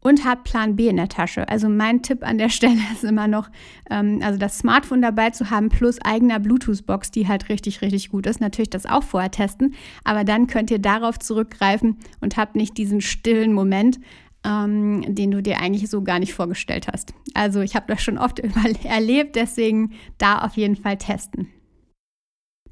und 0.00 0.24
hab 0.24 0.42
Plan 0.42 0.74
B 0.74 0.88
in 0.88 0.96
der 0.96 1.08
Tasche. 1.08 1.48
Also 1.48 1.68
mein 1.68 2.02
Tipp 2.02 2.26
an 2.26 2.36
der 2.36 2.48
Stelle 2.50 2.80
ist 2.92 3.04
immer 3.04 3.28
noch, 3.28 3.48
ähm, 3.90 4.20
also 4.24 4.38
das 4.38 4.58
Smartphone 4.58 5.02
dabei 5.02 5.30
zu 5.30 5.50
haben 5.50 5.68
plus 5.68 6.00
eigener 6.02 6.40
Bluetooth-Box, 6.40 7.12
die 7.12 7.28
halt 7.28 7.48
richtig, 7.48 7.80
richtig 7.80 8.10
gut 8.10 8.26
ist. 8.26 8.40
Natürlich 8.40 8.70
das 8.70 8.86
auch 8.86 9.04
vorher 9.04 9.30
testen, 9.30 9.74
aber 10.02 10.24
dann 10.24 10.48
könnt 10.48 10.72
ihr 10.72 10.80
darauf 10.80 11.18
zurückgreifen 11.18 11.98
und 12.20 12.36
habt 12.36 12.56
nicht 12.56 12.76
diesen 12.76 13.00
stillen 13.00 13.52
Moment, 13.52 14.00
ähm, 14.44 15.14
den 15.14 15.30
du 15.30 15.42
dir 15.42 15.60
eigentlich 15.60 15.88
so 15.88 16.02
gar 16.02 16.18
nicht 16.18 16.34
vorgestellt 16.34 16.88
hast. 16.92 17.14
Also 17.34 17.60
ich 17.60 17.76
habe 17.76 17.86
das 17.88 18.02
schon 18.02 18.18
oft 18.18 18.40
erlebt, 18.84 19.36
deswegen 19.36 19.92
da 20.18 20.40
auf 20.40 20.56
jeden 20.56 20.76
Fall 20.76 20.98
testen. 20.98 21.48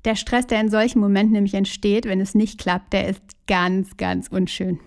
Der 0.04 0.16
Stress, 0.16 0.46
der 0.46 0.60
in 0.60 0.70
solchen 0.70 1.00
Momenten 1.00 1.32
nämlich 1.32 1.54
entsteht, 1.54 2.06
wenn 2.06 2.20
es 2.20 2.34
nicht 2.34 2.58
klappt, 2.58 2.92
der 2.92 3.08
ist 3.08 3.22
ganz, 3.46 3.96
ganz 3.96 4.28
unschön. 4.28 4.80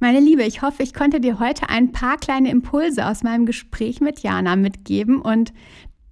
Meine 0.00 0.20
Liebe, 0.20 0.44
ich 0.44 0.62
hoffe, 0.62 0.82
ich 0.82 0.94
konnte 0.94 1.20
dir 1.20 1.40
heute 1.40 1.68
ein 1.68 1.92
paar 1.92 2.16
kleine 2.16 2.50
Impulse 2.50 3.06
aus 3.06 3.24
meinem 3.24 3.46
Gespräch 3.46 4.00
mit 4.00 4.20
Jana 4.20 4.54
mitgeben 4.54 5.20
und 5.20 5.52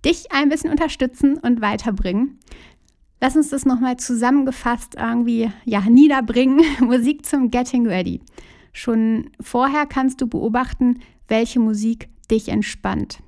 dich 0.04 0.32
ein 0.32 0.49
bisschen 0.49 0.70
unterstützen 0.70 1.38
und 1.38 1.61
weiterbringen. 1.61 2.38
Lass 3.20 3.37
uns 3.37 3.49
das 3.49 3.64
nochmal 3.64 3.96
zusammengefasst 3.96 4.96
irgendwie 4.99 5.50
ja, 5.64 5.80
niederbringen. 5.80 6.61
Musik 6.80 7.25
zum 7.25 7.50
Getting 7.50 7.87
Ready. 7.87 8.20
Schon 8.76 9.30
vorher 9.40 9.87
kannst 9.87 10.21
du 10.21 10.26
beobachten, 10.26 11.00
welche 11.28 11.59
Musik 11.59 12.11
dich 12.30 12.50
entspannt. 12.50 13.23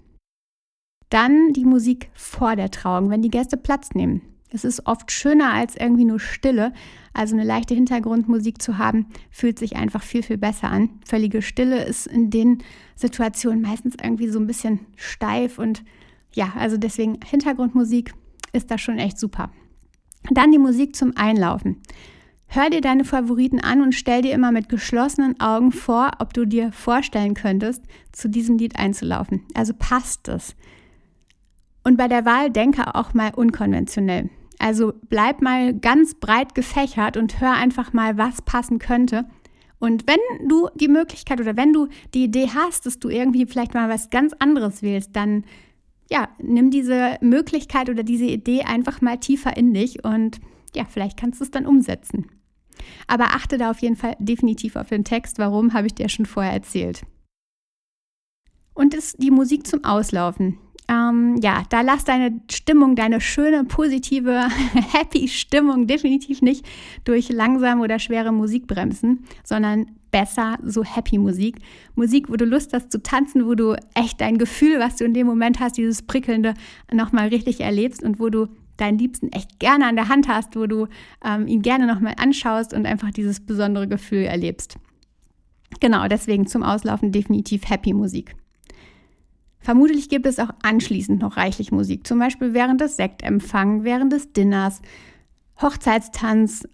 Dann 1.08 1.54
die 1.54 1.64
Musik 1.64 2.10
vor 2.12 2.54
der 2.54 2.70
Trauung, 2.70 3.08
wenn 3.08 3.22
die 3.22 3.30
Gäste 3.30 3.56
Platz 3.56 3.94
nehmen. 3.94 4.20
Es 4.50 4.64
ist 4.66 4.86
oft 4.86 5.10
schöner 5.10 5.54
als 5.54 5.74
irgendwie 5.74 6.04
nur 6.04 6.20
Stille. 6.20 6.74
Also 7.14 7.34
eine 7.34 7.46
leichte 7.46 7.74
Hintergrundmusik 7.74 8.60
zu 8.60 8.76
haben, 8.76 9.06
fühlt 9.30 9.58
sich 9.58 9.76
einfach 9.76 10.02
viel, 10.02 10.22
viel 10.22 10.36
besser 10.36 10.70
an. 10.70 10.90
Völlige 11.06 11.40
Stille 11.40 11.82
ist 11.82 12.06
in 12.06 12.28
den 12.28 12.62
Situationen 12.94 13.62
meistens 13.62 13.94
irgendwie 14.02 14.28
so 14.28 14.38
ein 14.38 14.46
bisschen 14.46 14.80
steif 14.96 15.58
und 15.58 15.82
ja, 16.34 16.52
also 16.58 16.76
deswegen 16.76 17.20
Hintergrundmusik 17.24 18.12
ist 18.52 18.70
da 18.70 18.76
schon 18.76 18.98
echt 18.98 19.18
super. 19.18 19.50
Dann 20.30 20.52
die 20.52 20.58
Musik 20.58 20.94
zum 20.94 21.16
Einlaufen. 21.16 21.80
Hör 22.50 22.70
dir 22.70 22.80
deine 22.80 23.04
Favoriten 23.04 23.60
an 23.60 23.82
und 23.82 23.94
stell 23.94 24.22
dir 24.22 24.32
immer 24.32 24.52
mit 24.52 24.70
geschlossenen 24.70 25.38
Augen 25.38 25.70
vor, 25.70 26.12
ob 26.18 26.32
du 26.32 26.46
dir 26.46 26.72
vorstellen 26.72 27.34
könntest, 27.34 27.84
zu 28.10 28.28
diesem 28.28 28.56
Lied 28.56 28.78
einzulaufen. 28.78 29.44
Also 29.54 29.74
passt 29.78 30.28
es. 30.28 30.56
Und 31.84 31.98
bei 31.98 32.08
der 32.08 32.24
Wahl 32.24 32.50
denke 32.50 32.94
auch 32.94 33.12
mal 33.12 33.32
unkonventionell. 33.34 34.30
Also 34.58 34.94
bleib 35.08 35.42
mal 35.42 35.74
ganz 35.74 36.14
breit 36.14 36.54
gefächert 36.54 37.18
und 37.18 37.40
hör 37.40 37.52
einfach 37.52 37.92
mal, 37.92 38.16
was 38.16 38.40
passen 38.42 38.78
könnte. 38.78 39.26
Und 39.78 40.04
wenn 40.06 40.48
du 40.48 40.68
die 40.74 40.88
Möglichkeit 40.88 41.40
oder 41.40 41.56
wenn 41.56 41.74
du 41.74 41.88
die 42.14 42.24
Idee 42.24 42.48
hast, 42.52 42.86
dass 42.86 42.98
du 42.98 43.10
irgendwie 43.10 43.46
vielleicht 43.46 43.74
mal 43.74 43.90
was 43.90 44.08
ganz 44.10 44.32
anderes 44.38 44.82
wählst, 44.82 45.14
dann 45.14 45.44
ja, 46.10 46.28
nimm 46.38 46.70
diese 46.70 47.18
Möglichkeit 47.20 47.90
oder 47.90 48.02
diese 48.02 48.24
Idee 48.24 48.62
einfach 48.62 49.02
mal 49.02 49.18
tiefer 49.18 49.56
in 49.56 49.74
dich 49.74 50.04
und 50.04 50.40
ja, 50.74 50.84
vielleicht 50.88 51.18
kannst 51.18 51.40
du 51.40 51.44
es 51.44 51.50
dann 51.50 51.66
umsetzen. 51.66 52.26
Aber 53.06 53.34
achte 53.34 53.58
da 53.58 53.70
auf 53.70 53.80
jeden 53.80 53.96
Fall 53.96 54.16
definitiv 54.18 54.76
auf 54.76 54.88
den 54.88 55.04
Text. 55.04 55.38
Warum, 55.38 55.72
habe 55.72 55.86
ich 55.86 55.94
dir 55.94 56.08
schon 56.08 56.26
vorher 56.26 56.52
erzählt. 56.52 57.02
Und 58.74 58.94
ist 58.94 59.22
die 59.22 59.30
Musik 59.30 59.66
zum 59.66 59.84
Auslaufen. 59.84 60.58
Ähm, 60.90 61.36
ja, 61.42 61.64
da 61.68 61.82
lass 61.82 62.04
deine 62.04 62.40
Stimmung, 62.50 62.96
deine 62.96 63.20
schöne, 63.20 63.64
positive, 63.64 64.48
happy 64.92 65.28
Stimmung 65.28 65.86
definitiv 65.86 66.40
nicht 66.40 66.64
durch 67.04 67.28
langsame 67.28 67.82
oder 67.82 67.98
schwere 67.98 68.32
Musik 68.32 68.66
bremsen, 68.66 69.24
sondern 69.44 69.86
besser 70.10 70.58
so 70.62 70.82
happy 70.84 71.18
Musik. 71.18 71.58
Musik, 71.94 72.30
wo 72.30 72.36
du 72.36 72.46
Lust 72.46 72.72
hast 72.72 72.90
zu 72.90 73.02
tanzen, 73.02 73.46
wo 73.46 73.54
du 73.54 73.76
echt 73.94 74.22
dein 74.22 74.38
Gefühl, 74.38 74.80
was 74.80 74.96
du 74.96 75.04
in 75.04 75.12
dem 75.12 75.26
Moment 75.26 75.60
hast, 75.60 75.76
dieses 75.76 76.02
prickelnde, 76.02 76.54
nochmal 76.90 77.28
richtig 77.28 77.60
erlebst 77.60 78.02
und 78.02 78.18
wo 78.18 78.30
du 78.30 78.48
deinen 78.78 78.98
Liebsten 78.98 79.30
echt 79.32 79.58
gerne 79.58 79.86
an 79.86 79.96
der 79.96 80.08
Hand 80.08 80.28
hast, 80.28 80.56
wo 80.56 80.66
du 80.66 80.86
ähm, 81.24 81.46
ihn 81.46 81.62
gerne 81.62 81.86
nochmal 81.86 82.14
anschaust 82.16 82.72
und 82.72 82.86
einfach 82.86 83.10
dieses 83.10 83.40
besondere 83.40 83.86
Gefühl 83.86 84.24
erlebst. 84.24 84.78
Genau, 85.80 86.08
deswegen 86.08 86.46
zum 86.46 86.62
Auslaufen 86.62 87.12
definitiv 87.12 87.68
Happy 87.68 87.92
Musik. 87.92 88.34
Vermutlich 89.60 90.08
gibt 90.08 90.26
es 90.26 90.38
auch 90.38 90.50
anschließend 90.62 91.20
noch 91.20 91.36
reichlich 91.36 91.72
Musik, 91.72 92.06
zum 92.06 92.18
Beispiel 92.18 92.54
während 92.54 92.80
des 92.80 92.96
Sektempfangs, 92.96 93.84
während 93.84 94.12
des 94.12 94.32
Dinners, 94.32 94.80
Hochzeitstanz. 95.60 96.66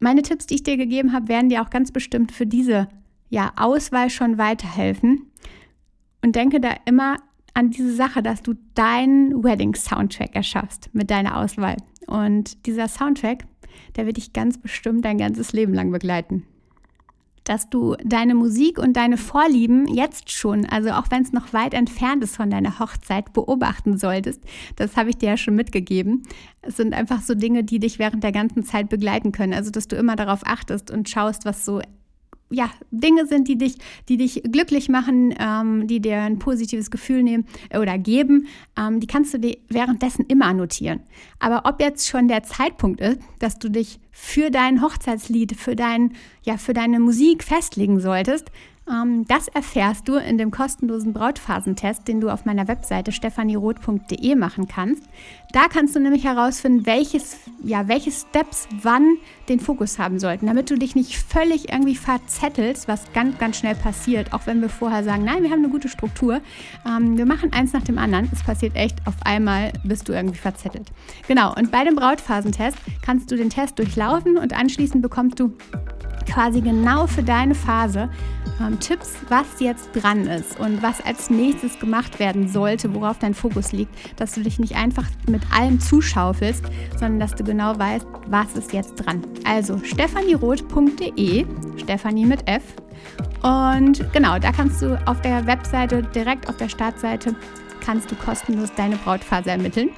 Meine 0.00 0.22
Tipps, 0.22 0.46
die 0.46 0.56
ich 0.56 0.62
dir 0.62 0.76
gegeben 0.76 1.12
habe, 1.12 1.28
werden 1.28 1.48
dir 1.48 1.62
auch 1.62 1.70
ganz 1.70 1.92
bestimmt 1.92 2.32
für 2.32 2.46
diese 2.46 2.88
ja, 3.28 3.52
Auswahl 3.56 4.10
schon 4.10 4.38
weiterhelfen. 4.38 5.30
Und 6.22 6.36
denke 6.36 6.60
da 6.60 6.74
immer 6.84 7.16
an 7.54 7.70
diese 7.70 7.94
Sache, 7.94 8.22
dass 8.22 8.42
du 8.42 8.54
deinen 8.74 9.42
Wedding-Soundtrack 9.42 10.34
erschaffst 10.34 10.90
mit 10.92 11.10
deiner 11.10 11.38
Auswahl. 11.38 11.76
Und 12.06 12.66
dieser 12.66 12.88
Soundtrack, 12.88 13.44
der 13.96 14.06
wird 14.06 14.16
dich 14.16 14.32
ganz 14.32 14.58
bestimmt 14.58 15.04
dein 15.04 15.18
ganzes 15.18 15.52
Leben 15.52 15.74
lang 15.74 15.90
begleiten 15.90 16.44
dass 17.50 17.68
du 17.68 17.96
deine 18.04 18.34
Musik 18.36 18.78
und 18.78 18.96
deine 18.96 19.16
Vorlieben 19.16 19.88
jetzt 19.88 20.30
schon, 20.30 20.66
also 20.66 20.90
auch 20.90 21.06
wenn 21.10 21.22
es 21.22 21.32
noch 21.32 21.52
weit 21.52 21.74
entfernt 21.74 22.22
ist 22.22 22.36
von 22.36 22.48
deiner 22.48 22.78
Hochzeit, 22.78 23.32
beobachten 23.32 23.98
solltest. 23.98 24.42
Das 24.76 24.96
habe 24.96 25.10
ich 25.10 25.16
dir 25.16 25.30
ja 25.30 25.36
schon 25.36 25.56
mitgegeben. 25.56 26.22
Es 26.62 26.76
sind 26.76 26.94
einfach 26.94 27.22
so 27.22 27.34
Dinge, 27.34 27.64
die 27.64 27.80
dich 27.80 27.98
während 27.98 28.22
der 28.22 28.32
ganzen 28.32 28.62
Zeit 28.62 28.88
begleiten 28.88 29.32
können. 29.32 29.54
Also, 29.54 29.70
dass 29.70 29.88
du 29.88 29.96
immer 29.96 30.16
darauf 30.16 30.42
achtest 30.44 30.90
und 30.90 31.08
schaust, 31.08 31.44
was 31.44 31.64
so 31.64 31.80
ja, 32.50 32.70
Dinge 32.90 33.26
sind, 33.26 33.48
die 33.48 33.56
dich, 33.56 33.76
die 34.08 34.16
dich 34.16 34.42
glücklich 34.42 34.88
machen, 34.88 35.34
ähm, 35.38 35.86
die 35.86 36.00
dir 36.00 36.18
ein 36.18 36.38
positives 36.38 36.90
Gefühl 36.90 37.22
nehmen 37.22 37.46
äh, 37.70 37.78
oder 37.78 37.96
geben, 37.96 38.48
ähm, 38.78 39.00
die 39.00 39.06
kannst 39.06 39.32
du 39.32 39.38
dir 39.38 39.56
währenddessen 39.68 40.26
immer 40.26 40.52
notieren. 40.52 41.00
Aber 41.38 41.62
ob 41.64 41.80
jetzt 41.80 42.08
schon 42.08 42.28
der 42.28 42.42
Zeitpunkt 42.42 43.00
ist, 43.00 43.20
dass 43.38 43.58
du 43.58 43.70
dich 43.70 44.00
für 44.10 44.50
dein 44.50 44.82
Hochzeitslied, 44.82 45.56
für, 45.56 45.76
dein, 45.76 46.12
ja, 46.42 46.56
für 46.56 46.74
deine 46.74 46.98
Musik 46.98 47.44
festlegen 47.44 48.00
solltest, 48.00 48.50
das 49.28 49.46
erfährst 49.46 50.08
du 50.08 50.16
in 50.16 50.36
dem 50.36 50.50
kostenlosen 50.50 51.12
Brautphasentest, 51.12 52.08
den 52.08 52.20
du 52.20 52.28
auf 52.28 52.44
meiner 52.44 52.66
Webseite 52.66 53.12
stephanieroth.de 53.12 54.34
machen 54.34 54.66
kannst. 54.66 55.04
Da 55.52 55.68
kannst 55.68 55.94
du 55.94 56.00
nämlich 56.00 56.24
herausfinden, 56.24 56.86
welches, 56.86 57.36
ja, 57.62 57.86
welche 57.86 58.10
Steps 58.10 58.66
wann 58.82 59.16
den 59.48 59.60
Fokus 59.60 59.98
haben 59.98 60.18
sollten, 60.18 60.46
damit 60.46 60.70
du 60.70 60.76
dich 60.76 60.96
nicht 60.96 61.16
völlig 61.16 61.72
irgendwie 61.72 61.94
verzettelst, 61.94 62.88
was 62.88 63.12
ganz, 63.12 63.38
ganz 63.38 63.58
schnell 63.58 63.76
passiert, 63.76 64.32
auch 64.32 64.46
wenn 64.46 64.60
wir 64.60 64.68
vorher 64.68 65.04
sagen, 65.04 65.24
nein, 65.24 65.44
wir 65.44 65.50
haben 65.50 65.60
eine 65.60 65.68
gute 65.68 65.88
Struktur. 65.88 66.40
Ähm, 66.84 67.16
wir 67.16 67.26
machen 67.26 67.52
eins 67.52 67.72
nach 67.72 67.82
dem 67.82 67.98
anderen. 67.98 68.28
Es 68.32 68.42
passiert 68.42 68.74
echt, 68.74 69.06
auf 69.06 69.14
einmal 69.24 69.72
bist 69.84 70.08
du 70.08 70.12
irgendwie 70.12 70.38
verzettelt. 70.38 70.90
Genau, 71.28 71.54
und 71.54 71.70
bei 71.70 71.84
dem 71.84 71.94
Brautphasentest 71.94 72.78
kannst 73.02 73.30
du 73.30 73.36
den 73.36 73.50
Test 73.50 73.78
durchlaufen 73.78 74.36
und 74.36 74.52
anschließend 74.52 75.00
bekommst 75.02 75.38
du 75.38 75.52
quasi 76.30 76.60
genau 76.60 77.06
für 77.06 77.22
deine 77.22 77.54
Phase 77.54 78.08
Tipps, 78.80 79.14
was 79.28 79.46
jetzt 79.60 79.90
dran 79.92 80.26
ist 80.26 80.58
und 80.58 80.82
was 80.82 81.00
als 81.00 81.30
nächstes 81.30 81.78
gemacht 81.78 82.18
werden 82.18 82.48
sollte, 82.48 82.92
worauf 82.94 83.18
dein 83.18 83.34
Fokus 83.34 83.72
liegt, 83.72 83.94
dass 84.18 84.32
du 84.32 84.40
dich 84.40 84.58
nicht 84.58 84.76
einfach 84.76 85.04
mit 85.28 85.42
allem 85.52 85.78
zuschaufelst, 85.78 86.64
sondern 86.98 87.20
dass 87.20 87.34
du 87.34 87.44
genau 87.44 87.78
weißt, 87.78 88.06
was 88.26 88.54
ist 88.54 88.72
jetzt 88.72 88.96
dran. 88.96 89.22
Also 89.44 89.78
stephanieroth.de, 89.78 91.46
Stephanie 91.76 92.26
mit 92.26 92.48
F. 92.48 92.62
Und 93.42 94.12
genau, 94.12 94.38
da 94.38 94.52
kannst 94.52 94.82
du 94.82 95.00
auf 95.06 95.20
der 95.22 95.46
Webseite, 95.46 96.02
direkt 96.02 96.48
auf 96.48 96.56
der 96.56 96.68
Startseite, 96.68 97.34
kannst 97.80 98.10
du 98.10 98.14
kostenlos 98.16 98.70
deine 98.76 98.96
Brautphase 98.96 99.50
ermitteln. 99.50 99.90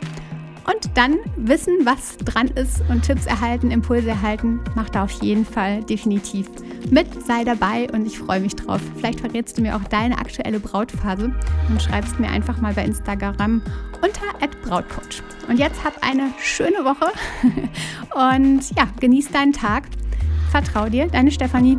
Und 0.65 0.97
dann 0.97 1.17
wissen, 1.37 1.75
was 1.85 2.17
dran 2.19 2.49
ist 2.49 2.83
und 2.89 3.03
Tipps 3.03 3.27
erhalten, 3.27 3.71
Impulse 3.71 4.11
erhalten, 4.11 4.61
mach 4.75 4.89
da 4.91 5.05
auf 5.05 5.11
jeden 5.23 5.45
Fall 5.45 5.83
definitiv 5.83 6.49
mit, 6.91 7.07
sei 7.27 7.45
dabei 7.45 7.89
und 7.93 8.07
ich 8.07 8.19
freue 8.19 8.41
mich 8.41 8.55
drauf. 8.55 8.81
Vielleicht 8.97 9.21
verrätst 9.21 9.59
du 9.59 9.63
mir 9.63 9.77
auch 9.77 9.85
deine 9.85 10.19
aktuelle 10.19 10.61
Brautphase 10.61 11.35
und 11.69 11.83
schreibst 11.83 12.21
mir 12.21 12.29
einfach 12.29 12.61
mal 12.61 12.75
bei 12.75 12.85
Instagram 12.85 13.63
unter 14.03 14.49
@brautcoach. 14.65 15.23
Und 15.49 15.59
jetzt 15.59 15.85
hab 15.85 15.95
eine 16.07 16.31
schöne 16.39 16.85
Woche 16.85 17.13
und 18.15 18.77
ja, 18.77 18.89
genieß 19.01 19.31
deinen 19.31 19.53
Tag. 19.53 19.85
Vertrau 20.51 20.89
dir, 20.89 21.09
deine 21.09 21.31
Stefanie. 21.31 21.79